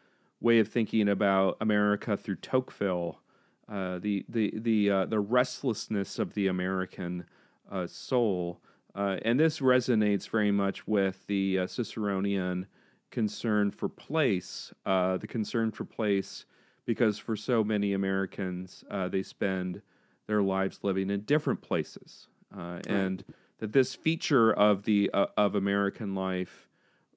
way 0.42 0.60
of 0.60 0.68
thinking 0.68 1.10
about 1.10 1.58
America 1.62 2.16
through 2.16 2.36
Tocqueville 2.36 3.20
uh, 3.68 3.98
the 4.00 4.24
the 4.30 4.54
the 4.60 4.92
uh, 4.92 5.06
the 5.06 5.20
restlessness 5.20 6.20
of 6.20 6.34
the 6.34 6.48
American 6.48 7.26
uh, 7.72 7.88
soul, 7.88 8.60
uh, 8.94 9.18
and 9.24 9.40
this 9.40 9.60
resonates 9.60 10.30
very 10.30 10.52
much 10.52 10.88
with 10.88 11.26
the 11.26 11.60
uh, 11.60 11.66
Ciceronian 11.66 12.68
concern 13.10 13.72
for 13.72 13.90
place, 13.90 14.72
the 14.86 15.26
concern 15.28 15.72
for 15.72 15.84
place, 15.84 16.46
because 16.86 17.18
for 17.18 17.36
so 17.36 17.64
many 17.64 17.94
Americans 17.94 18.84
they 19.10 19.24
spend 19.24 19.82
their 20.28 20.44
lives 20.44 20.80
living 20.84 21.10
in 21.10 21.22
different 21.22 21.62
places, 21.62 22.28
and 22.52 23.24
that 23.58 23.74
this 23.74 23.96
feature 23.96 24.52
of 24.54 24.84
the 24.84 25.10
of 25.38 25.56
American 25.56 26.14
life 26.14 26.70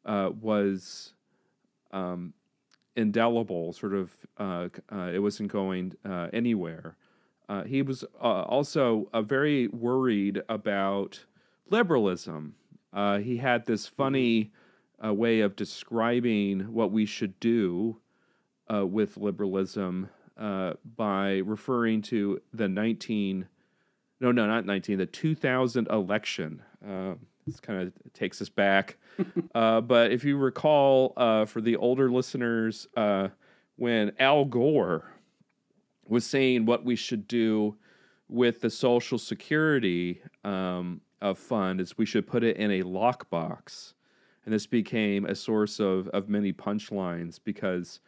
was 0.08 1.12
um, 1.92 2.32
indelible. 2.96 3.72
Sort 3.72 3.94
of, 3.94 4.14
uh, 4.38 4.68
uh, 4.92 5.10
it 5.12 5.20
wasn't 5.20 5.50
going 5.50 5.94
uh, 6.04 6.28
anywhere. 6.32 6.96
Uh, 7.48 7.64
he 7.64 7.80
was 7.80 8.04
uh, 8.20 8.42
also 8.42 9.08
very 9.22 9.68
worried 9.68 10.42
about 10.48 11.24
liberalism. 11.70 12.54
he 13.20 13.36
had 13.36 13.64
this 13.64 13.86
funny 13.86 14.52
way 15.02 15.40
of 15.40 15.56
describing 15.56 16.72
what 16.72 16.90
we 16.90 17.06
should 17.06 17.38
do 17.40 17.96
with 18.68 19.16
liberalism 19.16 20.10
by 20.96 21.38
referring 21.38 22.02
to 22.02 22.40
the 22.52 22.68
19 22.68 23.48
no 24.20 24.32
no 24.32 24.46
not 24.46 24.66
19 24.66 24.98
the 24.98 25.06
2000 25.06 25.88
election 25.88 26.62
uh, 26.86 27.14
this 27.50 27.60
kind 27.60 27.82
of 27.82 28.12
takes 28.12 28.40
us 28.40 28.48
back. 28.48 28.96
uh, 29.54 29.80
but 29.80 30.12
if 30.12 30.24
you 30.24 30.36
recall, 30.36 31.12
uh, 31.16 31.44
for 31.44 31.60
the 31.60 31.76
older 31.76 32.10
listeners, 32.10 32.86
uh, 32.96 33.28
when 33.76 34.12
Al 34.18 34.44
Gore 34.44 35.12
was 36.06 36.24
saying 36.24 36.66
what 36.66 36.84
we 36.84 36.96
should 36.96 37.28
do 37.28 37.76
with 38.28 38.60
the 38.60 38.70
Social 38.70 39.18
Security 39.18 40.20
um, 40.44 41.00
fund 41.34 41.80
is 41.80 41.96
we 41.96 42.06
should 42.06 42.26
put 42.26 42.44
it 42.44 42.56
in 42.56 42.70
a 42.70 42.82
lockbox. 42.82 43.94
And 44.44 44.54
this 44.54 44.66
became 44.66 45.26
a 45.26 45.34
source 45.34 45.78
of, 45.80 46.08
of 46.08 46.28
many 46.28 46.52
punchlines 46.52 47.38
because 47.42 48.00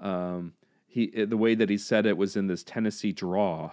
um, 0.00 0.52
he 0.86 1.24
the 1.24 1.36
way 1.36 1.54
that 1.54 1.68
he 1.68 1.78
said 1.78 2.06
it 2.06 2.16
was 2.16 2.36
in 2.36 2.46
this 2.46 2.64
Tennessee 2.64 3.12
draw. 3.12 3.70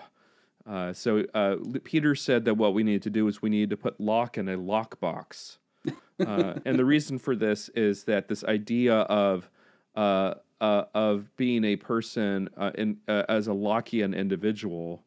Uh, 0.67 0.93
so 0.93 1.25
uh, 1.33 1.55
Peter 1.83 2.15
said 2.15 2.45
that 2.45 2.55
what 2.55 2.73
we 2.73 2.83
need 2.83 3.01
to 3.03 3.09
do 3.09 3.27
is 3.27 3.41
we 3.41 3.49
need 3.49 3.69
to 3.69 3.77
put 3.77 3.99
lock 3.99 4.37
in 4.37 4.49
a 4.49 4.57
lockbox. 4.57 5.57
Uh, 6.19 6.59
and 6.65 6.77
the 6.77 6.83
reason 6.83 7.17
for 7.17 7.33
this 7.33 7.69
is 7.69 8.03
that 8.03 8.27
this 8.27 8.43
idea 8.43 8.93
of 8.93 9.49
uh, 9.95 10.33
uh, 10.59 10.83
of 10.93 11.33
being 11.37 11.63
a 11.63 11.77
person 11.77 12.49
uh, 12.57 12.71
in, 12.75 12.97
as 13.07 13.47
a 13.47 13.51
Lockean 13.51 14.13
individual 14.13 15.01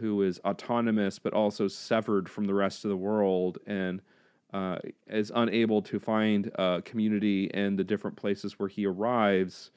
who 0.00 0.20
is 0.20 0.38
autonomous 0.40 1.18
but 1.18 1.32
also 1.32 1.66
severed 1.66 2.28
from 2.28 2.44
the 2.44 2.52
rest 2.52 2.84
of 2.84 2.90
the 2.90 2.96
world 2.96 3.56
and 3.66 4.02
is 5.06 5.32
unable 5.34 5.80
to 5.80 5.98
find 5.98 6.52
community 6.84 7.46
in 7.54 7.74
the 7.74 7.82
different 7.82 8.14
places 8.14 8.58
where 8.58 8.68
he 8.68 8.84
arrives 8.84 9.70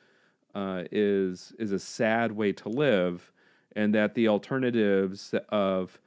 is 0.91 1.53
is 1.59 1.71
a 1.71 1.79
sad 1.79 2.29
way 2.29 2.51
to 2.51 2.67
live 2.67 3.31
and 3.77 3.93
that 3.93 4.15
the 4.15 4.27
alternatives 4.27 5.33
of 5.49 5.97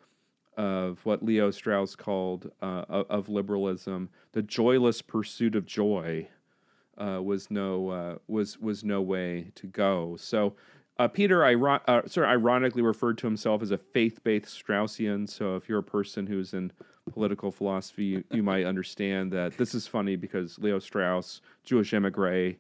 of 0.57 0.99
what 1.07 1.23
Leo 1.23 1.51
Strauss 1.51 1.95
called 1.95 2.51
uh, 2.61 2.85
of 2.89 3.31
liberalism, 3.31 4.11
the 4.33 4.43
joyless 4.43 5.01
pursuit 5.01 5.55
of 5.55 5.65
joy, 5.65 6.29
uh, 6.99 7.23
was 7.23 7.51
no 7.51 7.89
uh, 7.89 8.15
was 8.29 8.59
was 8.59 8.85
no 8.85 9.01
way 9.01 9.53
to 9.55 9.67
go. 9.67 10.17
So. 10.19 10.55
Uh, 10.99 11.09
Peter, 11.09 11.43
iron- 11.47 11.81
uh, 11.89 12.03
sort 12.07 12.27
of 12.27 12.31
ironically 12.31 12.83
referred 12.83 13.17
to 13.17 13.27
himself 13.27 13.63
as 13.63 13.71
a 13.71 13.79
faith-based 13.79 14.45
Straussian. 14.45 15.27
So, 15.27 15.57
if 15.57 15.67
you're 15.67 15.79
a 15.79 15.83
person 15.83 16.27
who's 16.27 16.53
in 16.53 16.71
political 17.11 17.51
philosophy, 17.51 18.05
you, 18.05 18.25
you 18.31 18.43
might 18.43 18.67
understand 18.67 19.33
that 19.33 19.57
this 19.57 19.75
is 19.75 19.87
funny 19.87 20.17
because 20.17 20.59
Leo 20.59 20.79
Strauss, 20.79 21.41
Jewish 21.65 21.95
emigre, 21.95 22.53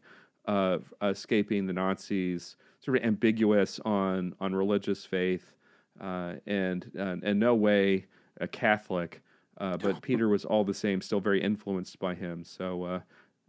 uh, 0.47 0.79
escaping 1.03 1.67
the 1.67 1.73
Nazis, 1.73 2.57
sort 2.81 2.97
of 2.97 3.05
ambiguous 3.05 3.81
on 3.85 4.35
on 4.41 4.55
religious 4.55 5.05
faith, 5.05 5.55
uh, 6.01 6.35
and 6.47 6.91
uh, 6.99 7.17
in 7.23 7.39
no 7.39 7.55
way 7.55 8.07
a 8.41 8.49
Catholic. 8.49 9.23
Uh, 9.59 9.77
but 9.77 10.01
Peter 10.03 10.29
was 10.29 10.45
all 10.45 10.65
the 10.65 10.75
same, 10.75 11.01
still 11.01 11.21
very 11.21 11.43
influenced 11.43 11.99
by 11.99 12.15
him. 12.15 12.45
So 12.45 12.85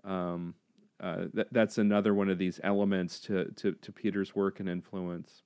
uh, 0.06 0.10
um, 0.10 0.54
uh, 1.00 1.26
th- 1.34 1.48
that's 1.52 1.78
another 1.78 2.14
one 2.14 2.30
of 2.30 2.38
these 2.38 2.60
elements 2.64 3.20
to, 3.22 3.46
to 3.56 3.74
to 3.74 3.92
Peter's 3.92 4.36
work 4.36 4.60
and 4.60 4.70
influence. 4.70 5.44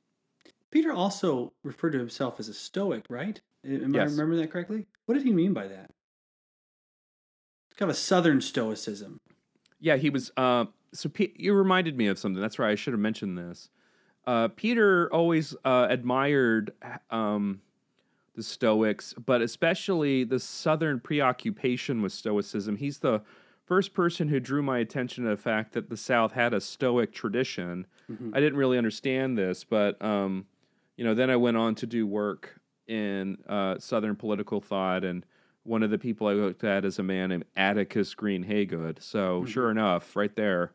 Peter 0.71 0.91
also 0.91 1.53
referred 1.63 1.91
to 1.91 1.99
himself 1.99 2.39
as 2.39 2.49
a 2.49 2.53
Stoic, 2.53 3.05
right? 3.09 3.39
Am 3.65 3.93
yes. 3.93 4.09
I 4.09 4.11
remembering 4.11 4.41
that 4.41 4.51
correctly? 4.51 4.85
What 5.05 5.15
did 5.15 5.23
he 5.23 5.31
mean 5.31 5.53
by 5.53 5.67
that? 5.67 5.89
It's 7.69 7.79
kind 7.79 7.89
of 7.89 7.95
a 7.95 7.99
Southern 7.99 8.41
Stoicism. 8.41 9.17
Yeah, 9.79 9.95
he 9.97 10.09
was. 10.09 10.31
Uh, 10.35 10.65
so 10.95 11.09
P- 11.09 11.33
you 11.35 11.53
reminded 11.53 11.97
me 11.97 12.07
of 12.07 12.17
something. 12.17 12.41
That's 12.41 12.59
right. 12.59 12.71
I 12.71 12.75
should 12.75 12.93
have 12.93 12.99
mentioned 12.99 13.37
this. 13.37 13.69
Uh, 14.25 14.47
Peter 14.49 15.11
always 15.13 15.55
uh, 15.65 15.87
admired 15.89 16.71
um, 17.11 17.61
the 18.35 18.41
Stoics, 18.43 19.13
but 19.25 19.41
especially 19.41 20.23
the 20.23 20.39
Southern 20.39 20.99
preoccupation 20.99 22.01
with 22.01 22.11
Stoicism. 22.11 22.75
He's 22.75 22.97
the 22.97 23.21
first 23.65 23.93
person 23.93 24.27
who 24.27 24.39
drew 24.39 24.63
my 24.63 24.79
attention 24.79 25.23
to 25.23 25.29
the 25.29 25.37
fact 25.37 25.73
that 25.73 25.89
the 25.89 25.97
South 25.97 26.31
had 26.31 26.53
a 26.53 26.61
Stoic 26.61 27.13
tradition. 27.13 27.85
Mm-hmm. 28.11 28.31
I 28.33 28.39
didn't 28.39 28.57
really 28.57 28.77
understand 28.77 29.37
this, 29.37 29.63
but 29.63 30.01
um, 30.03 30.45
you 30.97 31.03
know, 31.03 31.13
then 31.13 31.29
I 31.29 31.35
went 31.35 31.57
on 31.57 31.75
to 31.75 31.85
do 31.85 32.07
work 32.07 32.59
in 32.87 33.37
uh, 33.47 33.77
Southern 33.79 34.15
political 34.15 34.59
thought, 34.59 35.03
and 35.03 35.25
one 35.63 35.83
of 35.83 35.89
the 35.89 35.97
people 35.97 36.27
I 36.27 36.33
looked 36.33 36.63
at 36.63 36.85
is 36.85 36.99
a 36.99 37.03
man 37.03 37.29
named 37.29 37.45
Atticus 37.55 38.13
Green 38.13 38.43
Haygood. 38.43 39.01
So 39.01 39.41
mm-hmm. 39.41 39.51
sure 39.51 39.71
enough, 39.71 40.15
right 40.15 40.35
there 40.35 40.71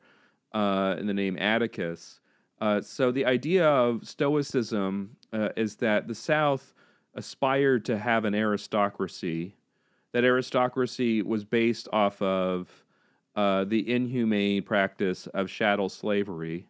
uh, 0.52 0.96
in 0.98 1.06
the 1.06 1.14
name 1.14 1.38
Atticus. 1.38 2.20
Uh, 2.60 2.80
so 2.80 3.10
the 3.10 3.24
idea 3.24 3.66
of 3.66 4.06
Stoicism 4.06 5.16
uh, 5.32 5.48
is 5.56 5.76
that 5.76 6.08
the 6.08 6.14
South 6.14 6.74
aspired 7.14 7.84
to 7.86 7.98
have 7.98 8.24
an 8.24 8.34
aristocracy. 8.34 9.54
That 10.12 10.24
aristocracy 10.24 11.22
was 11.22 11.44
based 11.44 11.88
off 11.92 12.20
of 12.20 12.68
uh, 13.36 13.64
the 13.64 13.90
inhumane 13.90 14.62
practice 14.62 15.26
of 15.28 15.48
chattel 15.48 15.88
slavery, 15.88 16.66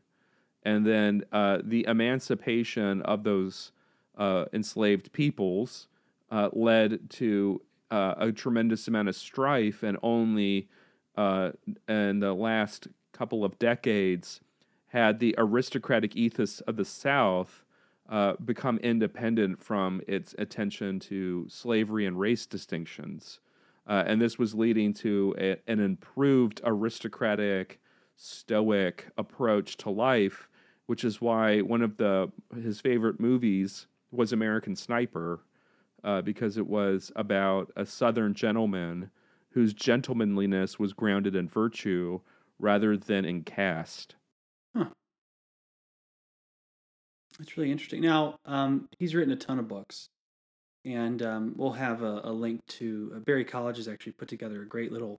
and 0.62 0.86
then 0.86 1.24
uh, 1.32 1.58
the 1.64 1.84
emancipation 1.88 3.02
of 3.02 3.24
those 3.24 3.72
uh, 4.18 4.44
enslaved 4.52 5.10
peoples 5.12 5.88
led 6.52 7.10
to 7.10 7.60
a 7.90 8.30
tremendous 8.30 8.86
amount 8.86 9.08
of 9.08 9.16
strife, 9.16 9.82
and 9.82 9.98
only 10.02 10.68
in 11.16 12.20
the 12.20 12.32
last 12.32 12.86
couple 13.12 13.44
of 13.44 13.58
decades 13.58 14.40
had 14.88 15.18
the 15.18 15.34
aristocratic 15.38 16.16
ethos 16.16 16.60
of 16.62 16.76
the 16.76 16.84
South 16.84 17.64
uh, 18.08 18.34
become 18.44 18.78
independent 18.78 19.62
from 19.62 20.00
its 20.08 20.34
attention 20.38 20.98
to 20.98 21.46
slavery 21.48 22.06
and 22.06 22.18
race 22.18 22.44
distinctions. 22.44 23.38
Uh, 23.86 24.02
and 24.06 24.20
this 24.20 24.38
was 24.38 24.54
leading 24.54 24.92
to 24.92 25.34
a, 25.38 25.56
an 25.68 25.80
improved 25.80 26.60
aristocratic, 26.64 27.80
stoic 28.16 29.06
approach 29.16 29.76
to 29.76 29.90
life, 29.90 30.48
which 30.86 31.04
is 31.04 31.20
why 31.20 31.60
one 31.60 31.82
of 31.82 31.96
the 31.96 32.30
his 32.62 32.80
favorite 32.80 33.20
movies 33.20 33.86
was 34.10 34.32
American 34.32 34.74
Sniper, 34.74 35.40
uh, 36.02 36.20
because 36.20 36.56
it 36.56 36.66
was 36.66 37.12
about 37.14 37.70
a 37.76 37.86
Southern 37.86 38.34
gentleman 38.34 39.08
whose 39.50 39.72
gentlemanliness 39.72 40.78
was 40.78 40.92
grounded 40.92 41.36
in 41.36 41.48
virtue 41.48 42.20
rather 42.60 42.96
than 42.96 43.24
in 43.24 43.42
caste. 43.42 44.14
That's 47.40 47.56
really 47.56 47.72
interesting. 47.72 48.02
Now, 48.02 48.36
um, 48.44 48.88
he's 48.98 49.14
written 49.14 49.32
a 49.32 49.36
ton 49.36 49.58
of 49.58 49.66
books, 49.66 50.10
and 50.84 51.22
um, 51.22 51.54
we'll 51.56 51.72
have 51.72 52.02
a, 52.02 52.20
a 52.24 52.32
link 52.32 52.60
to 52.66 53.12
uh, 53.16 53.18
Berry 53.20 53.46
College 53.46 53.78
has 53.78 53.88
actually 53.88 54.12
put 54.12 54.28
together 54.28 54.60
a 54.60 54.66
great 54.66 54.92
little 54.92 55.18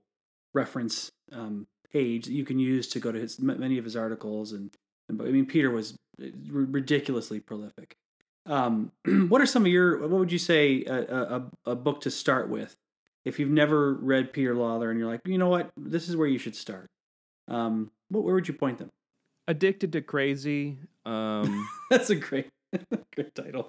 reference 0.54 1.10
um, 1.32 1.66
page 1.92 2.26
that 2.26 2.32
you 2.32 2.44
can 2.44 2.60
use 2.60 2.86
to 2.88 3.00
go 3.00 3.10
to 3.10 3.18
his 3.18 3.40
many 3.40 3.76
of 3.76 3.84
his 3.84 3.96
articles. 3.96 4.52
And, 4.52 4.70
and 5.08 5.20
I 5.20 5.26
mean, 5.26 5.46
Peter 5.46 5.70
was 5.70 5.96
uh, 6.22 6.26
ridiculously 6.48 7.40
prolific. 7.40 7.96
Um, 8.46 8.92
what 9.28 9.40
are 9.40 9.46
some 9.46 9.62
of 9.64 9.72
your? 9.72 9.98
What 9.98 10.10
would 10.10 10.32
you 10.32 10.38
say 10.38 10.84
a, 10.84 11.40
a, 11.66 11.72
a 11.72 11.74
book 11.74 12.02
to 12.02 12.10
start 12.10 12.48
with 12.48 12.76
if 13.24 13.40
you've 13.40 13.50
never 13.50 13.94
read 13.94 14.32
Peter 14.32 14.54
Lawler 14.54 14.90
and 14.90 14.98
you're 14.98 15.08
like, 15.08 15.22
you 15.26 15.38
know 15.38 15.48
what, 15.48 15.72
this 15.76 16.08
is 16.08 16.16
where 16.16 16.28
you 16.28 16.38
should 16.38 16.56
start? 16.56 16.88
Um, 17.48 17.90
what, 18.08 18.24
where 18.24 18.34
would 18.34 18.48
you 18.48 18.54
point 18.54 18.78
them? 18.78 18.90
Addicted 19.48 19.92
to 19.92 20.00
Crazy. 20.02 20.78
Um, 21.04 21.68
That's 21.90 22.10
a 22.10 22.14
great, 22.16 22.48
great 23.14 23.34
title. 23.34 23.68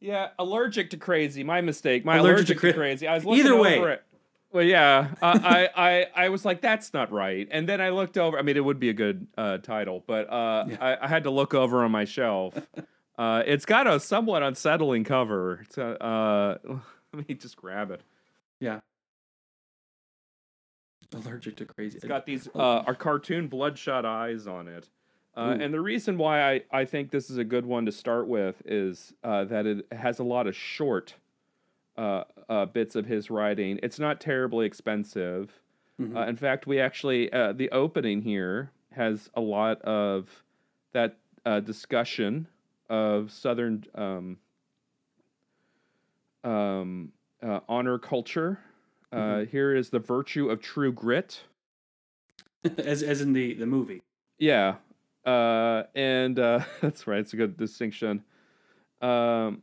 yeah, 0.00 0.28
allergic 0.38 0.90
to 0.90 0.96
crazy. 0.96 1.44
My 1.44 1.60
mistake. 1.60 2.04
My 2.04 2.16
allergic, 2.16 2.26
Allergic 2.26 2.46
to, 2.48 2.54
to 2.54 2.60
cra- 2.60 2.72
cra- 2.72 2.80
crazy. 2.80 3.06
I 3.08 3.14
was 3.14 3.24
looking 3.24 3.40
Either 3.46 3.54
over 3.54 3.62
way. 3.62 3.92
it. 3.92 4.02
Well, 4.52 4.64
yeah, 4.64 5.08
uh, 5.20 5.38
I, 5.42 5.68
I, 5.76 6.06
I 6.24 6.28
was 6.30 6.44
like, 6.44 6.60
that's 6.62 6.94
not 6.94 7.12
right. 7.12 7.46
And 7.50 7.68
then 7.68 7.80
I 7.80 7.90
looked 7.90 8.16
over. 8.16 8.38
I 8.38 8.42
mean, 8.42 8.56
it 8.56 8.64
would 8.64 8.80
be 8.80 8.88
a 8.88 8.94
good 8.94 9.26
uh, 9.36 9.58
title, 9.58 10.02
but 10.06 10.30
uh, 10.30 10.64
Yeah. 10.68 10.76
I, 10.80 11.04
I 11.04 11.08
had 11.08 11.24
to 11.24 11.30
look 11.30 11.52
over 11.54 11.84
on 11.84 11.90
my 11.90 12.04
shelf. 12.04 12.54
Uh, 13.18 13.42
it's 13.46 13.64
got 13.64 13.86
a 13.86 13.98
somewhat 13.98 14.42
unsettling 14.42 15.02
cover. 15.02 15.60
It's 15.64 15.78
a, 15.78 16.02
uh, 16.04 16.58
let 17.14 17.26
me 17.26 17.34
just 17.34 17.56
grab 17.56 17.90
it. 17.90 18.02
Yeah. 18.60 18.80
Allergic 21.14 21.56
to 21.56 21.64
crazy. 21.64 21.96
It's 21.96 22.06
got 22.06 22.26
these 22.26 22.48
uh, 22.54 22.82
our 22.86 22.94
cartoon 22.94 23.48
bloodshot 23.48 24.04
eyes 24.04 24.46
on 24.46 24.68
it. 24.68 24.88
Uh, 25.36 25.54
and 25.60 25.72
the 25.72 25.80
reason 25.80 26.16
why 26.16 26.54
I, 26.54 26.62
I 26.72 26.84
think 26.86 27.10
this 27.10 27.28
is 27.28 27.36
a 27.36 27.44
good 27.44 27.66
one 27.66 27.84
to 27.84 27.92
start 27.92 28.26
with 28.26 28.62
is 28.64 29.12
uh, 29.22 29.44
that 29.44 29.66
it 29.66 29.86
has 29.92 30.18
a 30.18 30.24
lot 30.24 30.46
of 30.46 30.56
short 30.56 31.14
uh, 31.98 32.24
uh, 32.48 32.64
bits 32.64 32.96
of 32.96 33.04
his 33.04 33.30
writing. 33.30 33.78
It's 33.82 33.98
not 33.98 34.18
terribly 34.18 34.64
expensive. 34.64 35.52
Mhm. 36.00 36.16
Uh, 36.16 36.26
in 36.26 36.36
fact, 36.36 36.66
we 36.66 36.80
actually 36.80 37.30
uh, 37.32 37.52
the 37.52 37.70
opening 37.70 38.22
here 38.22 38.70
has 38.92 39.28
a 39.34 39.40
lot 39.40 39.80
of 39.82 40.42
that 40.92 41.18
uh, 41.44 41.60
discussion 41.60 42.48
of 42.88 43.30
Southern 43.30 43.84
um, 43.94 44.38
um, 46.44 47.12
uh, 47.42 47.60
honor 47.68 47.98
culture. 47.98 48.58
Uh, 49.12 49.16
Mhm. 49.16 49.48
Here 49.48 49.74
is 49.74 49.90
the 49.90 49.98
virtue 50.00 50.50
of 50.50 50.60
true 50.60 50.92
grit. 50.92 51.42
as 52.78 53.02
as 53.02 53.20
in 53.20 53.32
the 53.32 53.54
the 53.54 53.66
movie. 53.66 54.02
Yeah, 54.38 54.76
uh, 55.24 55.84
and 55.94 56.38
uh, 56.38 56.60
that's 56.80 57.06
right. 57.06 57.20
It's 57.20 57.32
a 57.32 57.36
good 57.36 57.56
distinction. 57.56 58.24
Um, 59.00 59.62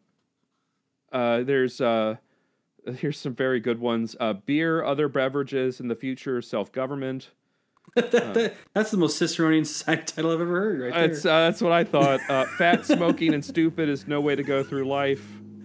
uh, 1.11 1.43
there's 1.43 1.81
uh, 1.81 2.15
here's 2.97 3.19
some 3.19 3.35
very 3.35 3.59
good 3.59 3.79
ones: 3.79 4.15
uh, 4.19 4.33
beer, 4.33 4.83
other 4.83 5.07
beverages 5.09 5.79
in 5.79 5.87
the 5.89 5.95
future, 5.95 6.41
self 6.41 6.71
government. 6.71 7.31
that, 7.95 8.11
that- 8.11 8.53
that's 8.73 8.91
the 8.91 8.97
most 8.97 9.21
Ciceronian 9.21 9.65
society 9.65 10.03
title 10.05 10.31
I've 10.31 10.39
ever 10.41 10.59
heard. 10.59 10.79
Right 10.81 10.93
there. 10.93 11.07
That's 11.09 11.25
uh, 11.25 11.39
that's 11.49 11.61
what 11.61 11.73
I 11.73 11.83
thought. 11.83 12.21
Uh, 12.29 12.45
fat, 12.57 12.85
smoking, 12.85 13.33
and 13.33 13.43
stupid 13.43 13.89
is 13.89 14.07
no 14.07 14.21
way 14.21 14.35
to 14.35 14.43
go 14.43 14.63
through 14.63 14.85
life. 14.85 15.23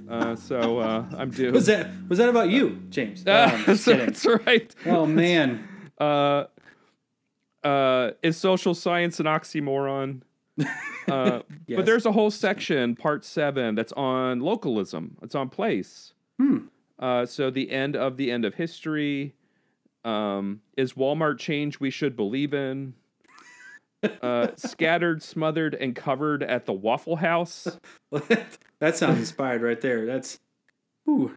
Uh, 0.09 0.35
so 0.37 0.79
uh, 0.79 1.05
I'm 1.17 1.31
due. 1.31 1.53
was 1.53 1.67
that 1.67 1.91
was 2.09 2.19
that 2.19 2.29
about 2.29 2.49
you, 2.51 2.81
James? 2.89 3.25
Oh, 3.27 3.33
I'm 3.33 3.63
Uh, 3.63 3.65
just 3.67 3.85
so 3.85 3.95
that's 3.97 4.25
right. 4.47 4.75
Oh 4.87 5.07
man. 5.07 5.67
Uh, 6.01 6.45
uh, 7.65 8.13
is 8.23 8.37
social 8.37 8.73
science 8.75 9.19
an 9.21 9.27
oxymoron? 9.27 10.23
Uh, 11.09 11.41
Yes. 11.67 11.77
But 11.79 11.87
there's 11.87 12.05
a 12.07 12.13
whole 12.13 12.31
section, 12.31 12.95
part 12.95 13.25
seven, 13.25 13.75
that's 13.75 13.93
on 13.95 14.41
localism. 14.41 15.17
It's 15.23 15.35
on 15.35 15.49
place. 15.49 16.13
Hmm. 16.39 16.59
Uh, 16.99 17.25
so 17.27 17.51
the 17.51 17.71
end 17.71 17.97
of 17.97 18.17
the 18.19 18.31
end 18.31 18.45
of 18.45 18.55
history. 18.55 19.35
Um, 20.05 20.61
is 20.77 20.93
Walmart 20.93 21.39
change 21.39 21.81
we 21.81 21.91
should 21.91 22.15
believe 22.15 22.53
in? 22.55 22.93
Uh, 24.23 24.49
scattered, 24.57 25.23
smothered, 25.23 25.75
and 25.75 25.97
covered 25.97 26.43
at 26.43 26.67
the 26.67 26.73
Waffle 26.75 27.17
House. 27.17 27.67
That 28.81 28.97
sounds 28.97 29.19
inspired 29.19 29.63
right 29.63 29.81
there. 29.81 30.07
That's 30.07 30.39
ooh. 31.09 31.35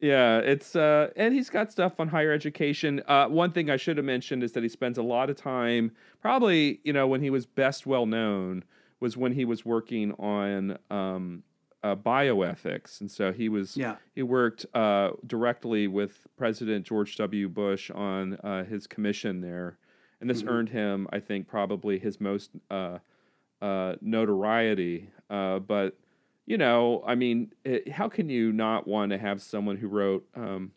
Yeah, 0.00 0.38
it's 0.38 0.74
uh, 0.76 1.10
and 1.14 1.34
he's 1.34 1.50
got 1.50 1.70
stuff 1.70 2.00
on 2.00 2.08
higher 2.08 2.32
education. 2.32 3.02
Uh, 3.06 3.26
one 3.28 3.52
thing 3.52 3.68
I 3.68 3.76
should 3.76 3.98
have 3.98 4.06
mentioned 4.06 4.42
is 4.42 4.52
that 4.52 4.62
he 4.62 4.68
spends 4.70 4.96
a 4.96 5.02
lot 5.02 5.28
of 5.28 5.36
time, 5.36 5.92
probably 6.22 6.80
you 6.84 6.92
know 6.94 7.06
when 7.06 7.20
he 7.20 7.28
was 7.30 7.44
best 7.46 7.86
well 7.86 8.06
known 8.06 8.64
was 9.00 9.16
when 9.16 9.32
he 9.32 9.44
was 9.44 9.64
working 9.64 10.12
on 10.12 10.78
um, 10.90 11.42
uh, 11.82 11.94
bioethics, 11.96 13.00
and 13.02 13.10
so 13.10 13.30
he 13.32 13.48
was 13.50 13.76
Yeah. 13.76 13.96
he 14.14 14.22
worked 14.22 14.64
uh, 14.74 15.10
directly 15.26 15.86
with 15.86 16.26
President 16.38 16.86
George 16.86 17.16
W. 17.16 17.48
Bush 17.50 17.90
on 17.90 18.34
uh, 18.36 18.64
his 18.64 18.86
commission 18.86 19.42
there, 19.42 19.76
and 20.22 20.30
this 20.30 20.42
Mhm. 20.42 20.48
earned 20.48 20.68
him, 20.70 21.08
I 21.12 21.20
think, 21.20 21.46
probably 21.46 21.98
his 21.98 22.20
most 22.22 22.52
uh, 22.70 22.98
uh, 23.60 23.96
notoriety. 24.00 25.10
Uh, 25.28 25.58
but 25.58 25.98
you 26.46 26.58
know, 26.58 27.02
I 27.06 27.14
mean, 27.14 27.52
it, 27.64 27.90
how 27.90 28.08
can 28.08 28.28
you 28.28 28.52
not 28.52 28.86
want 28.86 29.12
to 29.12 29.18
have 29.18 29.40
someone 29.42 29.76
who 29.76 29.88
wrote 29.88 30.26
um, 30.34 30.72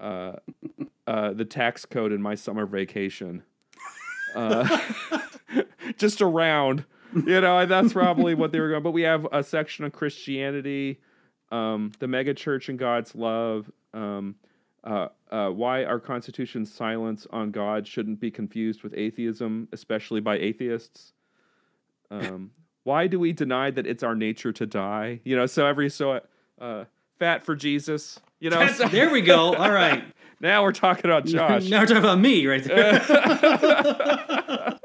uh, 0.00 0.32
uh, 1.06 1.32
the 1.32 1.44
tax 1.44 1.84
code 1.84 2.12
in 2.12 2.20
my 2.20 2.34
summer 2.34 2.66
vacation? 2.66 3.42
Uh, 4.34 4.78
just 5.96 6.20
around, 6.20 6.84
you 7.14 7.40
know, 7.40 7.66
that's 7.66 7.92
probably 7.92 8.34
what 8.34 8.52
they 8.52 8.60
were 8.60 8.68
going. 8.68 8.82
But 8.82 8.92
we 8.92 9.02
have 9.02 9.26
a 9.32 9.42
section 9.42 9.84
on 9.84 9.90
Christianity, 9.90 11.00
um, 11.50 11.92
the 11.98 12.06
megachurch 12.06 12.68
and 12.68 12.78
God's 12.78 13.14
love, 13.14 13.70
um, 13.94 14.34
uh, 14.84 15.08
uh, 15.30 15.48
why 15.48 15.84
our 15.84 15.98
Constitution's 15.98 16.72
silence 16.72 17.26
on 17.30 17.50
God 17.50 17.86
shouldn't 17.86 18.20
be 18.20 18.30
confused 18.30 18.82
with 18.82 18.94
atheism, 18.94 19.68
especially 19.72 20.20
by 20.20 20.38
atheists. 20.38 21.12
Um, 22.10 22.50
why 22.84 23.06
do 23.06 23.18
we 23.18 23.32
deny 23.32 23.70
that 23.70 23.86
it's 23.86 24.02
our 24.02 24.14
nature 24.14 24.52
to 24.52 24.66
die? 24.66 25.20
You 25.24 25.36
know, 25.36 25.46
so 25.46 25.66
every 25.66 25.90
so 25.90 26.20
uh, 26.60 26.84
fat 27.18 27.44
for 27.44 27.54
Jesus. 27.54 28.18
You 28.40 28.50
know, 28.50 28.66
so- 28.68 28.88
there 28.88 29.10
we 29.10 29.20
go. 29.20 29.54
All 29.56 29.70
right. 29.72 30.04
now 30.40 30.62
we're 30.62 30.72
talking 30.72 31.04
about 31.04 31.26
Josh. 31.26 31.68
now 31.68 31.80
we're 31.80 31.86
talking 31.86 32.02
about 32.02 32.20
me 32.20 32.46
right 32.46 32.64
there. 32.64 33.04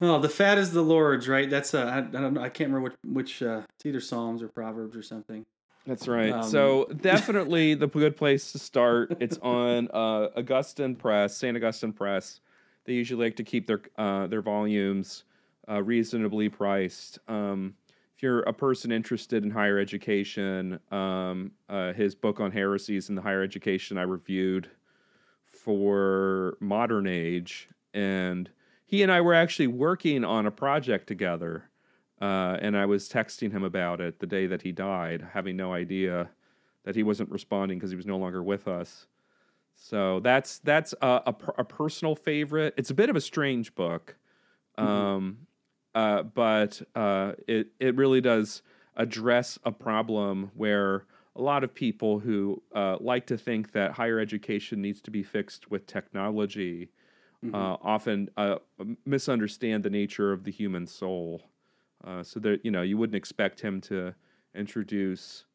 oh, 0.00 0.18
the 0.18 0.28
fat 0.28 0.58
is 0.58 0.72
the 0.72 0.82
Lord's, 0.82 1.28
right? 1.28 1.48
That's 1.48 1.74
uh, 1.74 1.84
I, 1.84 1.98
I 1.98 2.00
don't 2.02 2.34
know. 2.34 2.42
I 2.42 2.48
can't 2.48 2.70
remember 2.70 2.90
which 2.90 2.96
which 3.04 3.42
uh, 3.42 3.62
it's 3.76 3.86
either 3.86 4.00
Psalms 4.00 4.42
or 4.42 4.48
Proverbs 4.48 4.96
or 4.96 5.02
something. 5.02 5.46
That's 5.86 6.06
right. 6.06 6.32
Um, 6.32 6.42
so 6.42 6.84
definitely 7.00 7.72
the 7.74 7.86
good 7.86 8.16
place 8.16 8.52
to 8.52 8.58
start. 8.58 9.16
It's 9.20 9.38
on 9.38 9.88
uh, 9.94 10.28
Augustine 10.36 10.94
Press, 10.94 11.34
Saint 11.34 11.56
Augustine 11.56 11.94
Press. 11.94 12.40
They 12.84 12.92
usually 12.92 13.24
like 13.24 13.36
to 13.36 13.44
keep 13.44 13.66
their 13.66 13.80
uh, 13.96 14.26
their 14.26 14.42
volumes 14.42 15.24
uh, 15.68 15.82
reasonably 15.82 16.48
priced. 16.48 17.18
Um, 17.28 17.76
if 18.16 18.22
you're 18.22 18.40
a 18.40 18.52
person 18.52 18.90
interested 18.90 19.44
in 19.44 19.50
higher 19.50 19.78
education, 19.78 20.80
um, 20.90 21.52
uh, 21.68 21.92
his 21.92 22.14
book 22.14 22.40
on 22.40 22.50
heresies 22.50 23.08
in 23.08 23.14
the 23.14 23.22
higher 23.22 23.42
education 23.42 23.96
I 23.98 24.02
reviewed 24.02 24.70
for 25.44 26.56
Modern 26.60 27.06
Age, 27.06 27.68
and 27.94 28.50
he 28.86 29.02
and 29.02 29.12
I 29.12 29.20
were 29.20 29.34
actually 29.34 29.66
working 29.68 30.24
on 30.24 30.46
a 30.46 30.50
project 30.50 31.06
together. 31.06 31.70
Uh, 32.20 32.58
and 32.60 32.76
I 32.76 32.84
was 32.86 33.08
texting 33.08 33.52
him 33.52 33.62
about 33.62 34.00
it 34.00 34.18
the 34.18 34.26
day 34.26 34.46
that 34.48 34.62
he 34.62 34.72
died, 34.72 35.22
having 35.22 35.56
no 35.56 35.72
idea 35.72 36.30
that 36.84 36.96
he 36.96 37.04
wasn't 37.04 37.30
responding 37.30 37.78
because 37.78 37.90
he 37.90 37.96
was 37.96 38.06
no 38.06 38.18
longer 38.18 38.42
with 38.42 38.66
us. 38.66 39.06
So 39.74 40.20
that's 40.20 40.58
that's 40.60 40.94
a, 41.02 41.22
a, 41.26 41.36
a 41.58 41.64
personal 41.64 42.16
favorite. 42.16 42.74
It's 42.76 42.90
a 42.90 42.94
bit 42.94 43.10
of 43.10 43.16
a 43.16 43.20
strange 43.20 43.74
book, 43.74 44.16
Mhm. 44.80 45.08
um, 45.08 45.47
uh, 45.98 46.22
but 46.22 46.80
uh, 46.94 47.32
it 47.48 47.72
it 47.80 47.96
really 47.96 48.20
does 48.20 48.62
address 48.96 49.58
a 49.64 49.72
problem 49.72 50.50
where 50.54 51.06
a 51.34 51.42
lot 51.42 51.64
of 51.64 51.74
people 51.74 52.20
who 52.20 52.62
uh, 52.72 52.96
like 53.00 53.26
to 53.26 53.36
think 53.36 53.72
that 53.72 53.90
higher 53.90 54.20
education 54.20 54.80
needs 54.80 55.00
to 55.00 55.10
be 55.10 55.24
fixed 55.24 55.72
with 55.72 55.86
technology 55.86 56.88
uh, 57.52 57.76
often 57.82 58.28
uh, 58.36 58.56
misunderstand 59.06 59.82
the 59.82 59.90
nature 59.90 60.32
of 60.32 60.44
the 60.44 60.50
human 60.50 60.86
soul. 60.86 61.42
Uh, 62.04 62.22
so 62.22 62.38
that 62.38 62.64
you 62.64 62.70
know, 62.70 62.82
you 62.82 62.96
wouldn't 62.96 63.16
expect 63.16 63.60
him 63.60 63.80
to 63.80 64.14
introduce 64.54 65.46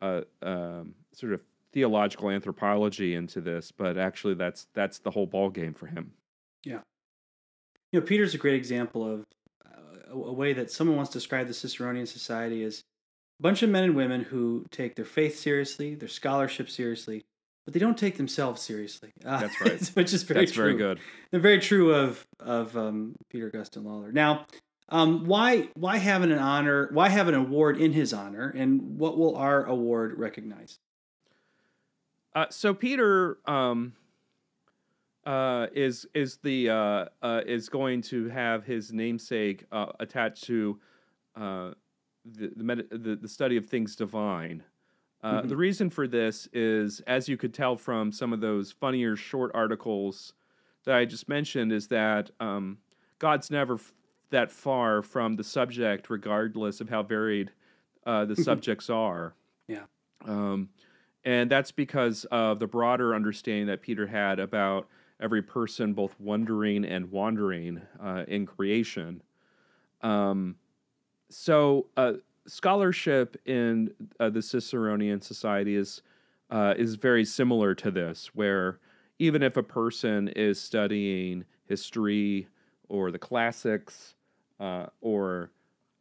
a 0.00 0.22
um, 0.42 0.94
sort 1.12 1.32
of 1.32 1.40
theological 1.72 2.30
anthropology 2.30 3.16
into 3.16 3.40
this, 3.40 3.72
but 3.72 3.98
actually, 3.98 4.34
that's 4.34 4.68
that's 4.72 5.00
the 5.00 5.10
whole 5.10 5.26
ball 5.26 5.50
game 5.50 5.74
for 5.74 5.86
him. 5.86 6.12
Yeah. 6.62 6.80
You 7.90 8.00
know, 8.00 8.06
Peter's 8.06 8.34
a 8.34 8.38
great 8.38 8.54
example 8.54 9.04
of 9.04 9.24
a, 10.14 10.18
a 10.18 10.32
way 10.32 10.52
that 10.52 10.70
someone 10.70 10.96
once 10.96 11.10
described 11.10 11.48
the 11.48 11.54
Ciceronian 11.54 12.06
society 12.06 12.62
as 12.64 12.82
a 13.40 13.42
bunch 13.42 13.62
of 13.62 13.70
men 13.70 13.84
and 13.84 13.96
women 13.96 14.22
who 14.22 14.64
take 14.70 14.96
their 14.96 15.04
faith 15.04 15.38
seriously, 15.38 15.94
their 15.94 16.08
scholarship 16.08 16.70
seriously, 16.70 17.24
but 17.64 17.72
they 17.72 17.80
don't 17.80 17.98
take 17.98 18.16
themselves 18.16 18.62
seriously. 18.62 19.10
Uh, 19.24 19.40
That's 19.40 19.60
right. 19.60 19.88
which 19.94 20.12
is 20.12 20.22
very 20.22 20.40
That's 20.40 20.52
true. 20.52 20.64
very 20.64 20.76
good. 20.76 21.00
And 21.32 21.40
very 21.40 21.58
true 21.58 21.94
of 21.94 22.26
of 22.38 22.76
um, 22.76 23.16
Peter 23.30 23.46
Augustine 23.46 23.84
Lawler. 23.84 24.12
Now, 24.12 24.46
um, 24.90 25.24
why 25.24 25.68
why 25.74 25.96
have 25.96 26.22
an 26.22 26.32
honor? 26.32 26.90
Why 26.92 27.08
have 27.08 27.28
an 27.28 27.34
award 27.34 27.78
in 27.80 27.92
his 27.92 28.12
honor? 28.12 28.52
And 28.54 28.98
what 28.98 29.16
will 29.16 29.36
our 29.36 29.64
award 29.64 30.18
recognize? 30.18 30.78
Uh, 32.34 32.46
so 32.50 32.74
Peter 32.74 33.38
um, 33.46 33.94
uh, 35.26 35.66
is 35.72 36.06
is 36.14 36.38
the 36.38 36.70
uh, 36.70 37.04
uh 37.22 37.40
is 37.46 37.68
going 37.68 38.02
to 38.02 38.28
have 38.28 38.64
his 38.64 38.92
namesake 38.92 39.64
uh, 39.72 39.86
attached 40.00 40.44
to 40.44 40.78
uh, 41.36 41.70
the 42.24 42.52
the, 42.56 42.64
med- 42.64 42.86
the, 42.90 43.16
the 43.16 43.28
study 43.28 43.56
of 43.56 43.66
things 43.66 43.96
divine. 43.96 44.62
Mhm. 45.22 45.48
The 45.48 45.56
reason 45.56 45.88
for 45.88 46.06
this 46.06 46.48
is, 46.52 47.00
as 47.06 47.30
you 47.30 47.38
could 47.38 47.54
tell 47.54 47.76
from 47.76 48.12
some 48.12 48.34
of 48.34 48.40
those 48.40 48.72
funnier 48.72 49.16
short 49.16 49.50
articles 49.54 50.34
that 50.84 50.94
I 50.94 51.06
just 51.06 51.30
mentioned, 51.30 51.72
is 51.72 51.88
that 51.88 52.30
um, 52.40 52.76
God's 53.18 53.50
never 53.50 53.76
f- 53.76 53.94
that 54.28 54.52
far 54.52 55.00
from 55.00 55.36
the 55.36 55.44
subject, 55.44 56.10
regardless 56.10 56.82
of 56.82 56.90
how 56.90 57.02
varied 57.02 57.52
the 58.04 58.36
subjects 58.36 58.90
are. 58.90 59.34
Yeah. 59.66 59.84
Um, 60.26 60.68
and 61.24 61.50
that's 61.50 61.72
because 61.72 62.26
of 62.26 62.58
the 62.58 62.66
broader 62.66 63.14
understanding 63.14 63.66
that 63.68 63.80
Peter 63.80 64.06
had 64.06 64.38
about 64.38 64.88
every 65.20 65.42
person 65.42 65.94
both 65.94 66.18
wondering 66.20 66.84
and 66.84 67.10
wandering 67.10 67.80
uh, 68.00 68.24
in 68.28 68.46
creation. 68.46 69.22
Um, 70.02 70.56
so, 71.30 71.86
uh, 71.96 72.14
scholarship 72.46 73.36
in 73.46 73.92
uh, 74.20 74.30
the 74.30 74.40
Ciceronian 74.40 75.22
society 75.22 75.76
is 75.76 76.02
uh, 76.50 76.74
is 76.76 76.94
very 76.96 77.24
similar 77.24 77.74
to 77.74 77.90
this, 77.90 78.28
where 78.34 78.78
even 79.18 79.42
if 79.42 79.56
a 79.56 79.62
person 79.62 80.28
is 80.28 80.60
studying 80.60 81.44
history 81.66 82.48
or 82.88 83.10
the 83.10 83.18
classics 83.18 84.14
uh, 84.60 84.86
or 85.00 85.50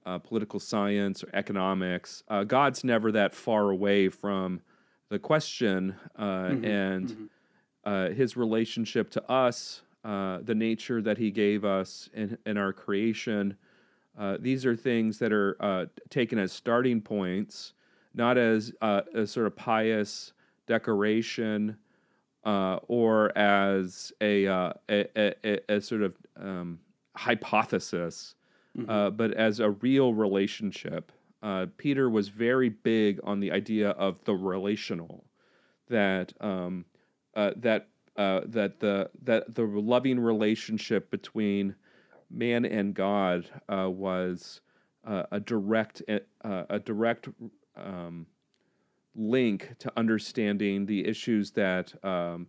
uh, 0.06 0.20
political 0.20 0.60
science 0.60 1.24
or 1.24 1.30
economics, 1.34 2.24
uh, 2.28 2.44
God's 2.44 2.84
never 2.84 3.12
that 3.14 3.34
far 3.34 3.70
away 3.70 4.10
from 4.10 4.62
the 5.10 5.20
question 5.20 5.96
uh, 6.18 6.56
Mhm, 6.56 6.66
and 6.66 7.10
mhm. 7.10 7.30
Uh, 7.86 8.10
his 8.10 8.36
relationship 8.38 9.10
to 9.12 9.32
us, 9.32 9.82
uh, 10.04 10.40
the 10.44 10.56
nature 10.56 11.02
that 11.02 11.18
he 11.18 11.32
gave 11.32 11.66
us 11.66 12.10
in, 12.14 12.38
in 12.46 12.58
our 12.58 12.74
creation. 12.74 13.56
Uh, 14.18 14.38
these 14.40 14.66
are 14.66 14.76
things 14.76 15.18
that 15.20 15.32
are 15.34 15.58
uh, 15.60 15.86
taken 16.10 16.38
as 16.38 16.52
starting 16.52 17.02
points, 17.02 17.74
not 18.14 18.38
as 18.38 18.72
uh, 18.82 19.02
a 19.16 19.26
sort 19.26 19.48
of 19.48 19.56
pious 19.56 20.34
decoration 20.68 21.76
uh, 22.46 22.78
or 22.88 23.36
as 23.38 24.12
a, 24.22 24.46
uh, 24.48 24.74
a, 24.90 25.08
a, 25.46 25.60
a, 25.70 25.82
sort 25.82 26.02
of 26.02 26.16
um, 26.38 26.80
hypothesis, 27.16 28.36
Mhm. 28.78 28.90
uh, 28.90 29.10
but 29.12 29.34
as 29.34 29.60
a 29.60 29.70
real 29.70 30.14
relationship. 30.14 31.12
Uh, 31.44 31.68
Peter 31.78 32.10
was 32.10 32.30
very 32.30 32.70
big 32.70 33.20
on 33.24 33.40
the 33.40 33.52
idea 33.52 33.92
of 33.92 34.24
the 34.26 34.34
relational, 34.34 35.26
that 35.90 36.34
um, 36.42 36.86
uh, 37.36 37.52
that 37.58 37.88
uh, 38.16 38.42
that 38.46 38.80
the 38.80 39.10
that 39.24 39.56
the 39.56 39.64
loving 39.64 40.20
relationship 40.20 41.10
between 41.10 41.76
man 42.30 42.66
and 42.66 42.94
God 42.94 43.48
uh, 43.70 43.90
was 43.90 44.62
uh, 45.06 45.24
a 45.32 45.40
direct 45.40 46.02
uh, 46.08 46.64
a 46.70 46.80
direct 46.80 47.30
um, 47.76 48.28
link 49.16 49.74
to 49.80 49.92
understanding 49.98 50.86
the 50.86 51.08
issues 51.08 51.52
that 51.52 51.94
um, 52.06 52.48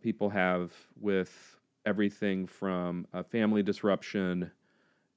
people 0.00 0.30
have 0.30 0.72
with 0.98 1.56
everything 1.86 2.46
from 2.46 3.06
family 3.30 3.62
disruption 3.62 4.50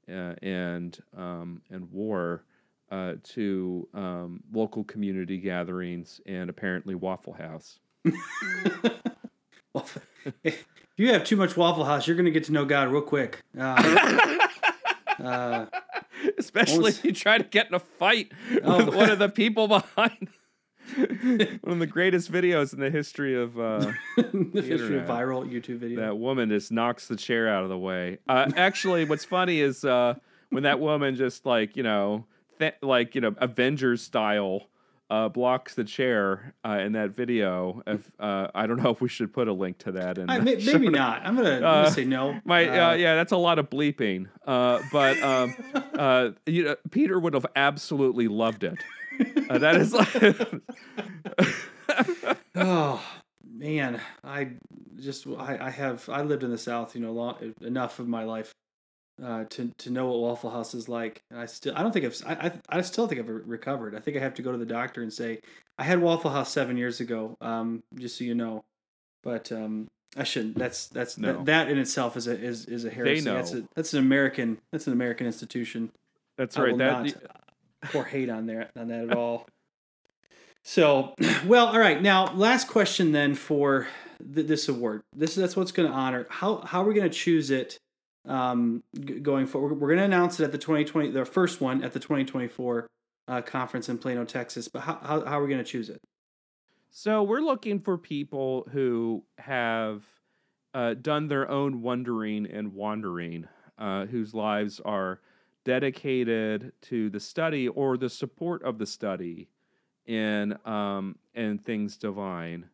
and 0.07 0.99
um, 1.15 1.61
and 1.69 1.89
war 1.91 2.43
to 3.23 3.87
um, 3.93 4.43
local 4.53 4.83
community 4.83 5.37
gatherings 5.37 6.21
and 6.25 6.49
apparently 6.49 6.95
Waffle 6.95 7.33
House. 7.33 7.79
If 10.43 10.65
you 10.97 11.13
have 11.13 11.23
too 11.23 11.35
much 11.35 11.55
Waffle 11.55 11.85
House, 11.85 12.07
you're 12.07 12.15
going 12.15 12.25
to 12.25 12.31
get 12.31 12.45
to 12.45 12.51
know 12.51 12.65
God 12.65 12.89
real 12.89 13.01
quick. 13.01 13.41
Uh, 13.57 14.37
uh, 15.23 15.65
Especially 16.37 16.89
if 16.89 17.05
you 17.05 17.13
try 17.13 17.37
to 17.37 17.43
get 17.43 17.67
in 17.67 17.75
a 17.75 17.79
fight 17.79 18.31
Oh. 18.63 18.83
with 18.85 18.95
one 18.95 19.09
of 19.09 19.19
the 19.19 19.29
people 19.29 19.67
behind 19.67 20.27
one 20.95 21.59
of 21.73 21.79
the 21.79 21.85
greatest 21.87 22.31
videos 22.31 22.73
in 22.73 22.79
the 22.79 22.89
history 22.89 23.35
of 23.35 23.59
uh, 23.59 23.91
the 24.17 24.61
history 24.65 24.97
of 24.97 25.05
viral 25.05 25.45
YouTube 25.47 25.77
video. 25.79 25.99
that 25.99 26.17
woman 26.17 26.49
just 26.49 26.71
knocks 26.71 27.07
the 27.07 27.15
chair 27.15 27.47
out 27.49 27.63
of 27.63 27.69
the 27.69 27.77
way. 27.77 28.17
Uh, 28.27 28.49
actually, 28.55 29.05
what's 29.05 29.25
funny 29.25 29.59
is 29.59 29.83
uh, 29.85 30.15
when 30.49 30.63
that 30.63 30.79
woman 30.79 31.15
just 31.15 31.45
like 31.45 31.75
you 31.77 31.83
know, 31.83 32.25
th- 32.59 32.75
like 32.81 33.15
you 33.15 33.21
know, 33.21 33.35
Avengers 33.37 34.01
style. 34.01 34.67
Uh, 35.09 35.29
blocks 35.29 35.73
the 35.73 35.85
chair 35.85 36.53
uh, 36.65 36.79
in 36.81 36.91
that 36.91 37.15
video. 37.15 37.81
If 37.87 38.11
uh, 38.19 38.47
I 38.53 38.67
don't 38.67 38.83
know 38.83 38.89
if 38.89 38.99
we 38.99 39.07
should 39.07 39.31
put 39.31 39.47
a 39.47 39.53
link 39.53 39.77
to 39.79 39.93
that, 39.93 40.17
in 40.17 40.29
I, 40.29 40.39
the 40.39 40.61
maybe 40.65 40.89
not. 40.89 41.25
I'm 41.25 41.37
gonna, 41.37 41.49
I'm 41.49 41.63
Uh, 41.63 41.83
gonna 41.83 41.91
say 41.91 42.03
no. 42.03 42.37
My 42.43 42.67
Uh, 42.67 42.89
uh, 42.89 42.93
yeah, 42.95 43.15
that's 43.15 43.31
a 43.31 43.37
lot 43.37 43.57
of 43.57 43.69
bleeping. 43.69 44.27
Uh, 44.45 44.81
but 44.91 45.17
um, 45.23 45.55
uh, 45.97 46.31
you 46.45 46.65
know, 46.65 46.75
Peter 46.91 47.17
would 47.17 47.35
have 47.35 47.45
absolutely 47.55 48.27
loved 48.27 48.65
it. 48.65 48.83
Uh, 49.49 49.57
that 49.59 49.77
is 49.77 49.93
like 49.93 50.13
oh 52.55 53.01
man, 53.49 53.99
I 54.23 54.49
just 54.97 55.25
I, 55.27 55.57
I 55.67 55.69
have 55.69 56.07
I 56.09 56.21
lived 56.21 56.43
in 56.43 56.51
the 56.51 56.57
South, 56.57 56.95
you 56.95 57.01
know, 57.01 57.13
long, 57.13 57.53
enough 57.61 57.99
of 57.99 58.07
my 58.09 58.25
life 58.25 58.51
uh, 59.23 59.45
to 59.45 59.71
to 59.77 59.89
know 59.89 60.07
what 60.07 60.19
Waffle 60.19 60.49
House 60.49 60.73
is 60.73 60.87
like. 60.87 61.21
And 61.31 61.39
I 61.39 61.45
still 61.45 61.73
I 61.75 61.83
don't 61.83 61.91
think 61.91 62.05
I've 62.05 62.21
I 62.25 62.47
I, 62.47 62.77
I 62.77 62.81
still 62.81 63.07
think 63.07 63.19
I've 63.19 63.29
recovered. 63.29 63.95
I 63.95 63.99
think 63.99 64.17
I 64.17 64.19
have 64.19 64.35
to 64.35 64.41
go 64.41 64.51
to 64.51 64.57
the 64.57 64.65
doctor 64.65 65.01
and 65.01 65.11
say 65.11 65.39
I 65.77 65.83
had 65.83 66.01
Waffle 66.01 66.31
House 66.31 66.51
seven 66.51 66.77
years 66.77 66.99
ago. 66.99 67.35
Um, 67.41 67.83
just 67.95 68.17
so 68.17 68.23
you 68.23 68.35
know, 68.35 68.63
but 69.23 69.51
um. 69.51 69.87
I 70.15 70.23
shouldn't. 70.23 70.57
That's 70.57 70.87
that's 70.87 71.17
No. 71.17 71.33
that, 71.33 71.45
that 71.45 71.69
in 71.69 71.77
itself 71.77 72.17
is 72.17 72.27
a 72.27 72.39
is, 72.39 72.65
is 72.65 72.85
a 72.85 72.89
heresy. 72.89 73.21
That's 73.21 73.53
a, 73.53 73.63
that's 73.75 73.93
an 73.93 73.99
American 73.99 74.57
that's 74.71 74.87
an 74.87 74.93
American 74.93 75.27
institution. 75.27 75.91
that's 76.37 76.57
I 76.57 76.63
right. 76.63 76.77
That 76.77 77.03
not 77.03 77.13
pour 77.91 78.03
hate 78.03 78.29
on 78.29 78.47
there 78.47 78.69
on 78.75 78.87
that 78.87 79.09
at 79.09 79.15
all. 79.15 79.47
So, 80.63 81.13
well, 81.45 81.67
all 81.67 81.79
right. 81.79 82.01
Now, 82.01 82.33
last 82.33 82.67
question 82.67 83.11
then 83.11 83.35
for 83.35 83.87
th- 84.33 84.47
this 84.47 84.69
award. 84.69 85.03
This 85.15 85.35
that's 85.35 85.55
what's 85.55 85.71
going 85.71 85.89
to 85.89 85.93
honor. 85.95 86.25
How 86.29 86.61
how 86.61 86.81
are 86.81 86.85
we 86.85 86.93
going 86.93 87.09
to 87.09 87.15
choose 87.15 87.51
it 87.51 87.77
um, 88.27 88.83
g- 88.99 89.19
going 89.19 89.47
forward? 89.47 89.79
We're 89.79 89.87
going 89.87 89.99
to 89.99 90.05
announce 90.05 90.39
it 90.39 90.43
at 90.43 90.51
the 90.51 90.57
2020, 90.57 91.11
the 91.11 91.25
first 91.25 91.61
one 91.61 91.83
at 91.83 91.93
the 91.93 91.99
2024 91.99 92.87
uh, 93.27 93.41
conference 93.41 93.89
in 93.89 93.97
Plano, 93.97 94.25
Texas. 94.25 94.67
But 94.67 94.81
how 94.81 94.99
how, 95.01 95.25
how 95.25 95.39
are 95.39 95.43
we 95.43 95.49
going 95.49 95.63
to 95.63 95.69
choose 95.69 95.89
it? 95.89 96.01
So 96.89 97.23
we're 97.23 97.41
looking 97.41 97.79
for 97.79 97.97
people 97.97 98.67
who 98.71 99.23
have 99.37 100.03
uh, 100.73 100.95
done 100.95 101.27
their 101.27 101.49
own 101.49 101.81
wondering 101.81 102.45
and 102.45 102.73
wandering, 102.73 103.47
uh, 103.77 104.05
whose 104.05 104.33
lives 104.33 104.79
are 104.83 105.21
dedicated 105.63 106.71
to 106.81 107.09
the 107.09 107.19
study 107.19 107.67
or 107.67 107.97
the 107.97 108.09
support 108.09 108.63
of 108.63 108.77
the 108.77 108.85
study 108.85 109.49
in 110.05 110.57
um, 110.65 111.17
in 111.35 111.57
things 111.57 111.97
divine. 111.97 112.65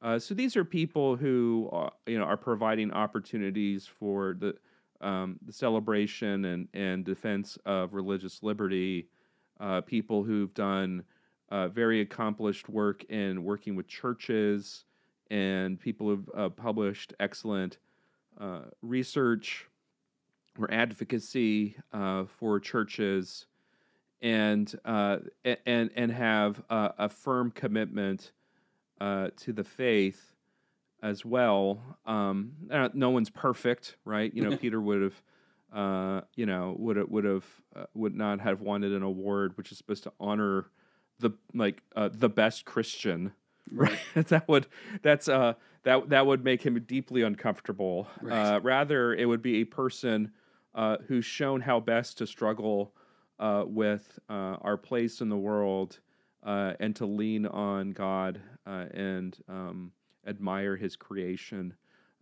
Uh, 0.00 0.18
so 0.18 0.32
these 0.32 0.56
are 0.56 0.64
people 0.64 1.16
who 1.16 1.68
uh, 1.72 1.90
you 2.06 2.18
know 2.18 2.24
are 2.24 2.36
providing 2.36 2.92
opportunities 2.92 3.86
for 3.86 4.36
the 4.38 4.54
um, 5.00 5.38
the 5.44 5.52
celebration 5.52 6.44
and 6.44 6.68
and 6.74 7.04
defense 7.04 7.58
of 7.66 7.94
religious 7.94 8.42
liberty. 8.42 9.08
Uh, 9.60 9.80
people 9.80 10.22
who've 10.22 10.54
done 10.54 11.02
uh, 11.50 11.68
very 11.68 12.00
accomplished 12.00 12.68
work 12.68 13.04
in 13.04 13.42
working 13.42 13.74
with 13.74 13.88
churches 13.88 14.84
and 15.30 15.80
people 15.80 16.08
who've 16.08 16.30
uh, 16.36 16.48
published 16.48 17.12
excellent 17.20 17.78
uh, 18.40 18.62
research 18.82 19.66
or 20.58 20.72
advocacy 20.72 21.76
uh, 21.92 22.24
for 22.24 22.60
churches 22.60 23.46
and 24.22 24.74
uh, 24.84 25.18
and 25.66 25.90
and 25.94 26.12
have 26.12 26.62
a 26.70 27.08
firm 27.08 27.50
commitment 27.50 28.32
to 29.00 29.52
the 29.52 29.62
faith 29.64 30.34
as 31.02 31.24
well. 31.24 31.98
Um, 32.06 32.52
uh, 32.70 32.88
no 32.94 33.10
one's 33.10 33.30
perfect, 33.30 33.96
right? 34.04 34.32
You 34.34 34.42
know, 34.42 34.56
Peter 34.60 34.80
would 34.80 35.02
have, 35.02 35.22
uh, 35.72 36.20
you 36.34 36.46
know, 36.46 36.74
would 36.78 36.96
have 36.96 37.08
would 37.08 37.24
have 37.24 37.44
uh, 37.76 37.84
would 37.94 38.14
not 38.14 38.40
have 38.40 38.60
wanted 38.60 38.92
an 38.92 39.02
award 39.02 39.56
which 39.56 39.72
is 39.72 39.78
supposed 39.78 40.04
to 40.04 40.12
honor 40.20 40.66
the 41.20 41.30
like 41.54 41.82
uh, 41.96 42.08
the 42.12 42.28
best 42.28 42.64
Christian, 42.64 43.32
right? 43.72 43.98
that 44.14 44.48
would 44.48 44.66
that's 45.02 45.28
uh 45.28 45.54
that 45.84 46.08
that 46.08 46.26
would 46.26 46.44
make 46.44 46.62
him 46.62 46.80
deeply 46.86 47.22
uncomfortable. 47.22 48.08
Right. 48.22 48.54
Uh, 48.54 48.60
rather, 48.60 49.14
it 49.14 49.26
would 49.26 49.42
be 49.42 49.60
a 49.60 49.64
person 49.64 50.32
uh, 50.74 50.98
who's 51.06 51.24
shown 51.24 51.60
how 51.60 51.80
best 51.80 52.18
to 52.18 52.26
struggle 52.26 52.94
uh, 53.38 53.64
with 53.66 54.18
uh, 54.28 54.56
our 54.60 54.76
place 54.76 55.20
in 55.20 55.28
the 55.28 55.36
world 55.36 56.00
uh, 56.44 56.74
and 56.80 56.94
to 56.96 57.06
lean 57.06 57.46
on 57.46 57.90
God 57.90 58.40
uh, 58.66 58.86
and 58.92 59.36
um, 59.48 59.92
admire 60.28 60.76
His 60.76 60.96
creation. 60.96 61.74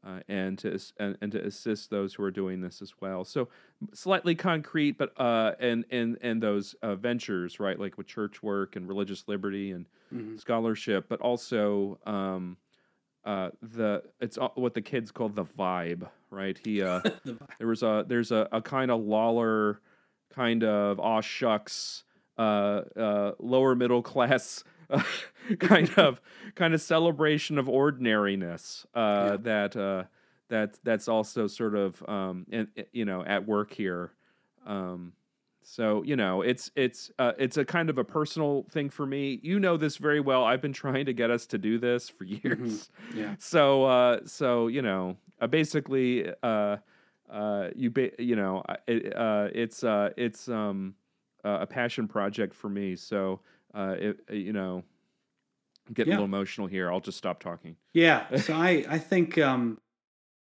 Uh, 0.07 0.21
and 0.29 0.57
to 0.57 0.79
and, 1.01 1.19
and, 1.21 1.33
to 1.33 1.45
assist 1.45 1.91
those 1.91 2.15
who 2.15 2.23
are 2.23 2.31
doing 2.31 2.61
this 2.61 2.81
as 2.81 2.93
well. 3.01 3.25
So 3.25 3.49
slightly 3.93 4.37
concrete, 4.37 4.99
but 4.99 5.13
uh, 5.19 5.53
and 5.59 5.85
and 5.91 6.17
and 6.21 6.41
those 6.41 6.77
uh, 6.83 6.95
ventures, 6.95 7.59
right, 7.59 7.77
like 7.77 7.99
with 7.99 8.07
church 8.07 8.41
work 8.41 8.77
and 8.77 8.87
religious 8.87 9.25
liberty 9.27 9.73
and 9.73 9.87
mm-hmm. 10.15 10.37
scholarship, 10.37 11.07
but 11.09 11.21
also 11.21 11.99
um, 12.07 12.57
uh, 13.27 13.51
the 13.61 14.03
it's 14.21 14.39
what 14.55 14.73
the 14.73 14.81
kids 14.81 15.11
call 15.11 15.29
the 15.29 15.45
vibe, 15.45 16.09
right? 16.31 16.59
He 16.65 16.81
uh, 16.81 17.01
the 17.25 17.37
there 17.59 17.67
was 17.67 17.83
a 17.83 18.05
there's 18.07 18.31
a, 18.31 18.49
a 18.53 18.63
kind 18.63 18.91
of 18.91 19.01
Lawler, 19.01 19.81
kind 20.33 20.63
of 20.63 21.01
aw 21.01 21.21
shucks, 21.21 22.05
uh, 22.39 22.83
uh, 22.97 23.33
lower 23.41 23.75
middle 23.75 24.03
class. 24.03 24.63
kind 25.59 25.91
of 25.97 26.21
kind 26.55 26.75
of 26.75 26.81
celebration 26.81 27.59
of 27.59 27.69
ordinariness 27.69 28.87
uh, 28.95 29.31
yeah. 29.31 29.37
that 29.43 29.77
uh, 29.77 30.05
that 30.49 30.79
that's 30.85 31.09
also 31.09 31.47
sort 31.47 31.75
of 31.75 32.03
um, 32.09 32.47
in, 32.51 32.69
you 32.93 33.05
know 33.05 33.25
at 33.25 33.47
work 33.47 33.73
here. 33.73 34.13
Um, 34.67 35.13
so 35.69 36.03
you 36.05 36.15
know, 36.15 36.43
it's 36.43 36.71
it's 36.77 37.11
uh, 37.19 37.33
it's 37.39 37.57
a 37.57 37.65
kind 37.65 37.91
of 37.91 37.99
a 37.99 38.05
personal 38.05 38.65
thing 38.71 38.89
for 38.89 39.05
me. 39.05 39.41
You 39.43 39.59
know 39.59 39.77
this 39.77 39.97
very 39.97 40.21
well. 40.21 40.45
I've 40.45 40.63
been 40.63 40.73
trying 40.73 41.07
to 41.07 41.13
get 41.13 41.29
us 41.31 41.45
to 41.47 41.59
do 41.59 41.77
this 41.79 42.09
for 42.09 42.25
mm-hmm. 42.25 42.47
years. 42.47 42.89
Mm-hmm. 43.11 43.19
Yeah. 43.19 43.35
So 43.41 43.85
uh, 43.85 44.21
so 44.25 44.69
you 44.69 44.81
know, 44.81 45.17
uh, 45.41 45.49
basically, 45.49 46.31
uh, 46.45 46.77
uh, 47.29 47.69
you 47.75 47.91
ba- 47.91 48.23
you 48.23 48.37
know, 48.37 48.63
it, 48.87 49.17
uh, 49.17 49.49
it's 49.53 49.83
uh, 49.83 50.11
it's 50.17 50.49
um, 50.49 50.95
uh, 51.45 51.59
a 51.63 51.67
passion 51.67 52.07
project 52.07 52.55
for 52.55 52.69
me. 52.69 52.95
So 52.95 53.41
uh, 53.75 53.95
it, 53.99 54.21
you 54.31 54.53
know, 54.53 54.83
getting 55.93 56.13
yeah. 56.13 56.19
a 56.19 56.23
little 56.23 56.37
emotional 56.37 56.67
here. 56.67 56.91
I'll 56.91 57.01
just 57.01 57.19
stop 57.19 57.41
talking. 57.41 57.77
Yeah. 57.93 58.27
So 58.39 58.55
I 58.55 58.85
I 58.89 58.99
think 58.99 59.39
um, 59.39 59.79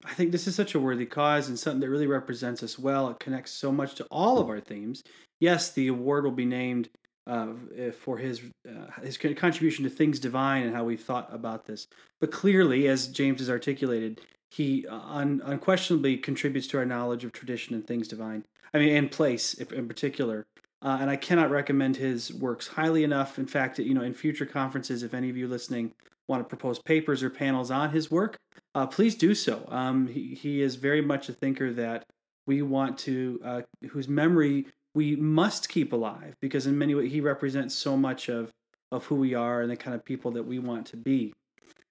I 0.05 0.13
think 0.13 0.31
this 0.31 0.47
is 0.47 0.55
such 0.55 0.75
a 0.75 0.79
worthy 0.79 1.05
cause 1.05 1.49
and 1.49 1.57
something 1.57 1.81
that 1.81 1.89
really 1.89 2.07
represents 2.07 2.63
us 2.63 2.77
well. 2.77 3.09
It 3.09 3.19
connects 3.19 3.51
so 3.51 3.71
much 3.71 3.95
to 3.95 4.05
all 4.11 4.39
of 4.39 4.49
our 4.49 4.59
themes. 4.59 5.03
Yes, 5.39 5.71
the 5.71 5.87
award 5.87 6.23
will 6.23 6.31
be 6.31 6.45
named 6.45 6.89
uh, 7.25 7.49
eh, 7.75 7.91
for 7.91 8.17
his 8.17 8.41
uh, 8.67 9.01
his 9.01 9.17
contribution 9.17 9.83
to 9.83 9.89
things 9.89 10.19
divine 10.19 10.63
and 10.63 10.75
how 10.75 10.83
we've 10.83 11.03
thought 11.03 11.27
about 11.31 11.65
this. 11.65 11.87
But 12.19 12.31
clearly, 12.31 12.87
as 12.87 13.07
James 13.07 13.39
has 13.39 13.49
articulated, 13.49 14.21
he 14.51 14.87
uh, 14.87 14.95
un- 14.95 15.41
unquestionably 15.43 16.17
contributes 16.17 16.67
to 16.67 16.77
our 16.77 16.85
knowledge 16.85 17.23
of 17.23 17.33
tradition 17.33 17.75
and 17.75 17.85
things 17.85 18.07
divine. 18.07 18.45
I 18.73 18.79
mean, 18.79 18.95
and 18.95 19.11
place 19.11 19.55
in 19.55 19.87
particular. 19.87 20.45
Uh, 20.81 20.97
and 21.01 21.09
I 21.09 21.15
cannot 21.15 21.49
recommend 21.49 21.95
his 21.95 22.33
works 22.33 22.67
highly 22.67 23.03
enough. 23.03 23.39
In 23.39 23.47
fact, 23.47 23.79
you 23.79 23.93
know, 23.93 24.03
in 24.03 24.13
future 24.13 24.45
conferences, 24.45 25.03
if 25.03 25.13
any 25.13 25.29
of 25.29 25.37
you 25.37 25.47
listening 25.47 25.91
want 26.27 26.41
to 26.41 26.47
propose 26.47 26.79
papers 26.79 27.23
or 27.23 27.29
panels 27.29 27.71
on 27.71 27.89
his 27.91 28.11
work, 28.11 28.37
uh, 28.75 28.85
please 28.85 29.15
do 29.15 29.33
so. 29.33 29.65
Um, 29.69 30.07
he, 30.07 30.35
he 30.35 30.61
is 30.61 30.75
very 30.75 31.01
much 31.01 31.29
a 31.29 31.33
thinker 31.33 31.73
that 31.73 32.03
we 32.45 32.61
want 32.61 32.97
to, 32.99 33.39
uh, 33.43 33.61
whose 33.89 34.07
memory 34.07 34.67
we 34.93 35.15
must 35.15 35.69
keep 35.69 35.93
alive 35.93 36.35
because 36.41 36.67
in 36.67 36.77
many 36.77 36.95
ways 36.95 37.11
he 37.11 37.21
represents 37.21 37.73
so 37.73 37.97
much 37.97 38.29
of, 38.29 38.51
of 38.91 39.05
who 39.05 39.15
we 39.15 39.33
are 39.33 39.61
and 39.61 39.71
the 39.71 39.75
kind 39.75 39.95
of 39.95 40.05
people 40.05 40.31
that 40.31 40.43
we 40.43 40.59
want 40.59 40.85
to 40.87 40.97
be. 40.97 41.33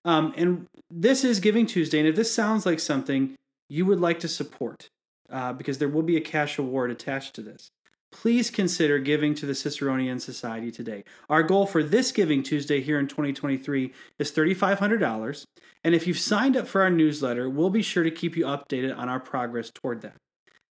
Um, 0.05 0.33
and 0.37 0.67
this 0.91 1.25
is 1.25 1.41
Giving 1.41 1.67
Tuesday. 1.67 1.99
And 1.99 2.09
if 2.09 2.15
this 2.15 2.33
sounds 2.33 2.65
like 2.65 2.79
something 2.79 3.35
you 3.69 3.85
would 3.87 4.01
like 4.01 4.21
to 4.21 4.29
support, 4.29 4.89
uh, 5.31 5.53
because 5.53 5.79
there 5.79 5.89
will 5.89 6.03
be 6.03 6.17
a 6.17 6.21
cash 6.21 6.59
award 6.59 6.91
attached 6.91 7.35
to 7.35 7.43
this, 7.43 7.69
please 8.13 8.51
consider 8.51 8.99
giving 8.99 9.35
to 9.35 9.47
the 9.47 9.53
Ciceronian 9.53 10.21
Society 10.21 10.71
today. 10.71 11.05
Our 11.29 11.43
goal 11.43 11.67
for 11.67 11.83
this 11.83 12.13
Giving 12.13 12.43
Tuesday 12.43 12.81
here 12.81 12.99
in 12.99 13.09
2023 13.09 13.93
is 14.19 14.33
$3,500. 14.33 15.45
And 15.85 15.95
if 15.95 16.07
you've 16.07 16.19
signed 16.19 16.57
up 16.57 16.67
for 16.67 16.83
our 16.83 16.91
newsletter, 16.91 17.49
we'll 17.49 17.71
be 17.71 17.83
sure 17.83 18.05
to 18.05 18.11
keep 18.11 18.37
you 18.37 18.45
updated 18.45 18.97
on 18.97 19.09
our 19.09 19.21
progress 19.21 19.71
toward 19.71 20.03
that. 20.03 20.17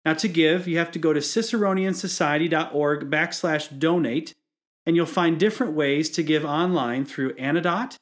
Now, 0.06 0.14
to 0.16 0.28
give, 0.28 0.68
you 0.68 0.78
have 0.78 0.92
to 0.92 1.00
go 1.00 1.14
to 1.14 1.20
ciceroniansociety.org 1.20 3.10
backslash 3.10 3.78
donate, 3.78 4.34
and 4.86 4.96
you'll 4.96 5.06
find 5.06 5.40
different 5.40 5.74
ways 5.74 6.10
to 6.12 6.24
give 6.24 6.44
online 6.44 7.06
through 7.06 7.36
Anedot, 7.36 7.98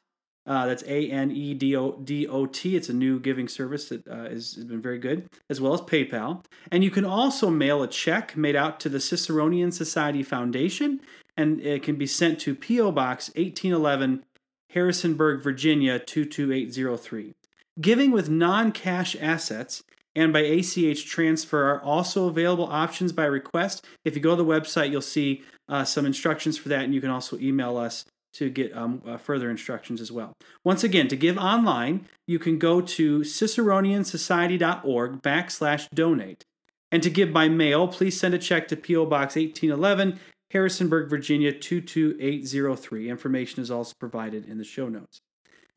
uh, 0.49 0.65
that's 0.65 0.83
A 0.87 1.11
N 1.11 1.29
E 1.29 1.53
D 1.53 1.75
O 1.75 1.91
D 1.91 2.27
O 2.27 2.47
T. 2.47 2.75
It's 2.75 2.89
a 2.89 2.93
new 2.93 3.19
giving 3.19 3.47
service 3.47 3.89
that 3.89 4.07
uh, 4.07 4.23
is, 4.23 4.55
has 4.55 4.65
been 4.65 4.81
very 4.81 4.97
good, 4.97 5.29
as 5.47 5.61
well 5.61 5.75
as 5.75 5.81
PayPal. 5.81 6.43
And 6.71 6.83
you 6.83 6.89
can 6.89 7.05
also 7.05 7.51
mail 7.51 7.83
a 7.83 7.87
check 7.87 8.35
made 8.35 8.55
out 8.55 8.79
to 8.79 8.89
the 8.89 8.97
Ciceronian 8.97 9.71
Society 9.71 10.23
Foundation, 10.23 11.01
and 11.37 11.61
it 11.61 11.83
can 11.83 11.97
be 11.97 12.07
sent 12.07 12.39
to 12.41 12.55
P.O. 12.55 12.91
Box 12.91 13.29
1811, 13.29 14.25
Harrisonburg, 14.71 15.43
Virginia 15.43 15.99
22803. 15.99 17.35
Giving 17.79 18.09
with 18.09 18.27
non 18.27 18.71
cash 18.71 19.15
assets 19.21 19.83
and 20.15 20.33
by 20.33 20.39
ACH 20.39 21.05
transfer 21.05 21.69
are 21.69 21.81
also 21.83 22.27
available 22.27 22.65
options 22.65 23.11
by 23.11 23.25
request. 23.25 23.85
If 24.03 24.15
you 24.15 24.21
go 24.21 24.31
to 24.31 24.43
the 24.43 24.49
website, 24.49 24.89
you'll 24.89 25.01
see 25.01 25.43
uh, 25.69 25.83
some 25.83 26.07
instructions 26.07 26.57
for 26.57 26.69
that, 26.69 26.83
and 26.83 26.95
you 26.95 27.01
can 27.01 27.11
also 27.11 27.37
email 27.37 27.77
us 27.77 28.05
to 28.33 28.49
get 28.49 28.75
um, 28.75 29.01
uh, 29.05 29.17
further 29.17 29.49
instructions 29.49 30.01
as 30.01 30.11
well. 30.11 30.33
Once 30.63 30.83
again, 30.83 31.07
to 31.07 31.15
give 31.15 31.37
online, 31.37 32.07
you 32.27 32.39
can 32.39 32.59
go 32.59 32.81
to 32.81 33.21
ciceroniansociety.org 33.21 35.21
backslash 35.21 35.89
donate. 35.93 36.45
And 36.91 37.03
to 37.03 37.09
give 37.09 37.31
by 37.31 37.49
mail, 37.49 37.87
please 37.87 38.19
send 38.19 38.33
a 38.33 38.39
check 38.39 38.67
to 38.69 38.75
P.O. 38.75 39.05
Box 39.05 39.35
1811, 39.35 40.19
Harrisonburg, 40.51 41.09
Virginia 41.09 41.51
22803. 41.51 43.09
Information 43.09 43.61
is 43.61 43.69
also 43.69 43.93
provided 43.99 44.47
in 44.47 44.57
the 44.57 44.63
show 44.63 44.89
notes. 44.89 45.21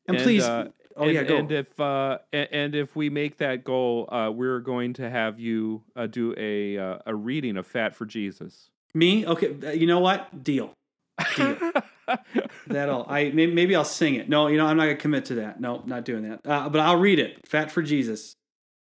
And, 0.07 0.17
and 0.17 0.23
please, 0.23 0.43
uh, 0.43 0.69
oh 0.97 1.03
and, 1.03 1.13
yeah, 1.13 1.23
go. 1.23 1.37
And 1.37 1.51
if 1.51 1.79
uh, 1.79 2.17
and 2.31 2.75
if 2.75 2.95
we 2.95 3.09
make 3.09 3.37
that 3.37 3.63
goal, 3.63 4.11
uh, 4.11 4.31
we're 4.31 4.59
going 4.59 4.93
to 4.93 5.09
have 5.09 5.39
you 5.39 5.83
uh, 5.95 6.07
do 6.07 6.33
a 6.37 6.77
uh, 6.77 6.97
a 7.05 7.15
reading 7.15 7.57
of 7.57 7.67
Fat 7.67 7.95
for 7.95 8.05
Jesus. 8.05 8.69
Me? 8.93 9.25
Okay, 9.25 9.55
uh, 9.63 9.71
you 9.71 9.87
know 9.87 9.99
what? 9.99 10.43
Deal. 10.43 10.73
That'll 12.67 13.05
I 13.07 13.31
maybe 13.31 13.75
I'll 13.75 13.85
sing 13.85 14.15
it. 14.15 14.29
No, 14.29 14.47
you 14.47 14.57
know 14.57 14.65
I'm 14.65 14.77
not 14.77 14.83
gonna 14.83 14.95
commit 14.95 15.25
to 15.25 15.35
that. 15.35 15.59
No, 15.59 15.83
not 15.85 16.05
doing 16.05 16.29
that. 16.29 16.41
Uh, 16.45 16.69
but 16.69 16.81
I'll 16.81 16.97
read 16.99 17.19
it. 17.19 17.47
Fat 17.47 17.71
for 17.71 17.81
Jesus. 17.81 18.35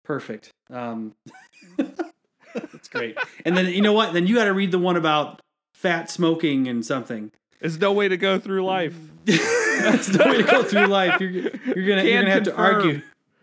Perfect. 0.03 0.51
Um, 0.69 1.15
that's 1.77 2.87
great. 2.89 3.17
And 3.45 3.57
then 3.57 3.67
you 3.67 3.81
know 3.81 3.93
what? 3.93 4.13
Then 4.13 4.27
you 4.27 4.35
got 4.35 4.45
to 4.45 4.53
read 4.53 4.71
the 4.71 4.79
one 4.79 4.95
about 4.95 5.41
fat 5.73 6.09
smoking 6.09 6.67
and 6.67 6.85
something. 6.85 7.31
There's 7.59 7.79
no 7.79 7.91
way 7.91 8.07
to 8.07 8.17
go 8.17 8.39
through 8.39 8.63
life. 8.63 8.95
There's 9.25 10.09
no 10.17 10.25
way 10.25 10.37
to 10.37 10.43
go 10.43 10.63
through 10.63 10.87
life. 10.87 11.19
You're, 11.19 11.31
you're 11.31 11.49
gonna 11.51 12.03
you're 12.03 12.21
gonna 12.21 12.31
have 12.31 12.43
to 12.43 12.55
argue. 12.55 13.01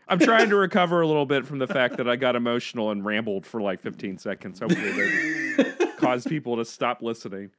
I'm 0.09 0.19
trying 0.19 0.51
to 0.51 0.57
recover 0.57 1.01
a 1.01 1.07
little 1.07 1.27
bit 1.27 1.47
from 1.47 1.59
the 1.59 1.67
fact 1.67 1.97
that 1.97 2.09
I 2.09 2.17
got 2.17 2.37
emotional 2.37 2.91
and 2.91 3.05
rambled 3.05 3.47
for 3.47 3.61
like 3.61 3.81
15 3.81 4.19
seconds. 4.19 4.61
Hopefully, 4.61 4.93
that 4.93 5.95
caused 5.99 6.29
people 6.29 6.57
to 6.57 6.65
stop 6.65 7.03
listening. 7.03 7.51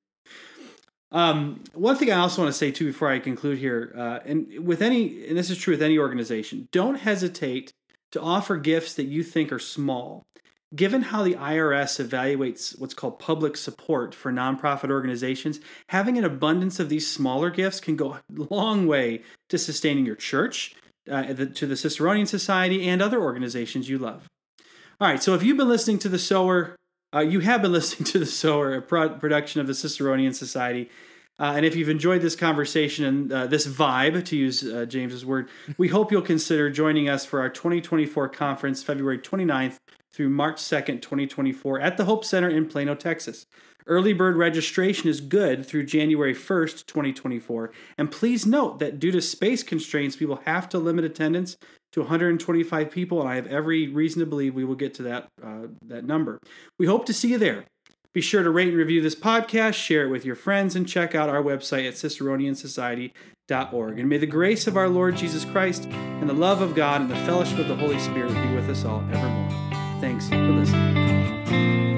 Um, 1.12 1.63
one 1.74 1.96
thing 1.96 2.12
I 2.12 2.18
also 2.18 2.41
want 2.41 2.54
to 2.54 2.58
say 2.58 2.72
too 2.72 2.88
before 2.88 3.10
I 3.10 3.20
conclude 3.20 3.58
here, 3.58 3.94
uh, 3.96 4.20
and 4.26 4.65
with 4.65 4.82
any, 4.82 5.28
and 5.28 5.38
this 5.38 5.50
is 5.50 5.58
true 5.58 5.74
with 5.74 5.82
any 5.82 5.98
organization, 5.98 6.68
don't 6.72 6.96
hesitate 6.96 7.72
to 8.12 8.22
offer 8.22 8.58
gifts 8.58 8.94
that 8.96 9.06
you 9.06 9.24
think 9.24 9.52
are 9.52 9.60
small. 9.60 10.24
Given 10.76 11.04
how 11.04 11.24
the 11.24 11.36
IRS 11.36 12.06
evaluates 12.06 12.78
what's 12.80 12.94
called 12.94 13.20
public 13.20 13.56
support 13.56 14.13
for 14.13 14.32
nonprofit 14.32 14.89
organizations, 14.89 15.62
having 15.89 16.18
an 16.18 16.26
abundance 16.26 16.80
of 16.80 16.89
these 16.89 17.10
smaller 17.10 17.50
gifts 17.50 17.80
can 17.80 17.96
go 17.96 18.13
a 18.13 18.22
long 18.50 18.88
way 18.88 19.22
to 19.50 19.58
sustaining 19.58 20.06
your 20.06 20.15
church, 20.15 20.76
uh, 21.10 21.32
the, 21.32 21.46
to 21.46 21.68
the 21.68 21.76
Ciceronian 21.76 22.28
Society, 22.28 22.88
and 22.88 23.02
other 23.02 23.22
organizations 23.22 23.88
you 23.88 23.98
love. 23.98 24.28
All 25.00 25.08
right, 25.08 25.22
so 25.22 25.34
if 25.34 25.44
you've 25.44 25.58
been 25.58 25.70
listening 25.70 26.00
to 26.00 26.10
the 26.10 26.20
Sower 26.20 26.76
uh, 27.15 27.21
you 27.21 27.39
have 27.39 27.62
been 27.62 27.71
listening 27.71 28.04
to 28.12 28.19
the 28.19 28.25
Sower, 28.25 28.75
a 28.75 28.82
pro- 28.82 29.10
production 29.10 29.62
of 29.62 29.67
the 29.67 29.73
Ciceronian 29.73 30.34
Society. 30.34 30.89
Uh, 31.38 31.54
and 31.58 31.65
if 31.65 31.75
you've 31.75 31.89
enjoyed 31.89 32.21
this 32.21 32.36
conversation 32.36 33.06
and 33.06 33.32
uh, 33.32 33.47
this 33.47 33.67
vibe, 33.67 34.23
to 34.25 34.38
use 34.38 34.63
uh, 34.63 34.86
James's 34.86 35.25
word, 35.25 35.49
we 35.78 35.88
hope 35.88 36.12
you'll 36.12 36.21
consider 36.21 36.69
joining 36.69 37.10
us 37.10 37.25
for 37.25 37.39
our 37.39 37.49
2024 37.49 38.30
conference, 38.30 38.84
February 38.84 39.19
29th 39.19 39.78
through 40.13 40.30
March 40.30 40.58
2nd, 40.58 41.01
2024, 41.01 41.80
at 41.82 41.97
the 41.97 42.06
Hope 42.06 42.23
Center 42.23 42.49
in 42.49 42.67
Plano, 42.67 42.95
Texas. 42.95 43.45
Early 43.88 44.13
bird 44.13 44.36
registration 44.36 45.10
is 45.10 45.21
good 45.21 45.65
through 45.65 45.86
January 45.86 46.34
1st, 46.34 46.88
2024. 46.88 47.71
And 47.97 48.10
please 48.10 48.45
note 48.45 48.80
that 48.80 48.97
due 48.97 49.12
to 49.12 49.21
space 49.21 49.62
constraints, 49.62 50.19
we 50.19 50.25
will 50.25 50.41
have 50.45 50.67
to 50.69 50.80
limit 50.80 51.06
attendance 51.06 51.58
to 51.95 52.01
125 52.01 52.91
people, 52.91 53.21
and 53.21 53.29
I 53.29 53.36
have 53.36 53.47
every 53.47 53.88
reason 53.88 54.19
to 54.19 54.25
believe 54.25 54.53
we 54.53 54.65
will 54.65 54.75
get 54.75 54.93
to 54.95 55.03
that 55.03 55.29
uh, 55.41 55.67
that 55.88 56.03
number. 56.03 56.39
We 56.77 56.88
hope 56.88 57.05
to 57.05 57.13
see 57.13 57.29
you 57.29 57.38
there. 57.38 57.63
Be 58.13 58.19
sure 58.19 58.43
to 58.43 58.49
rate 58.49 58.67
and 58.67 58.77
review 58.77 59.01
this 59.01 59.15
podcast, 59.15 59.75
share 59.75 60.05
it 60.05 60.10
with 60.10 60.25
your 60.25 60.36
friends, 60.36 60.75
and 60.75 60.86
check 60.86 61.15
out 61.15 61.29
our 61.29 61.41
website 61.41 61.88
at 61.88 61.93
ciceroniansociety.org. 61.93 63.99
And 63.99 64.10
may 64.10 64.17
the 64.17 64.25
grace 64.25 64.67
of 64.67 64.75
our 64.75 64.89
Lord 64.89 65.15
Jesus 65.15 65.45
Christ 65.45 65.86
and 65.86 66.29
the 66.29 66.34
love 66.34 66.62
of 66.62 66.75
God 66.75 66.99
and 66.99 67.10
the 67.10 67.15
fellowship 67.17 67.60
of 67.60 67.69
the 67.69 67.75
Holy 67.75 67.99
Spirit 67.99 68.34
be 68.34 68.55
with 68.55 68.69
us 68.69 68.84
all 68.84 68.99
evermore. 69.13 69.49
Thanks 70.01 70.27
for 70.27 70.36
listening. 70.36 71.94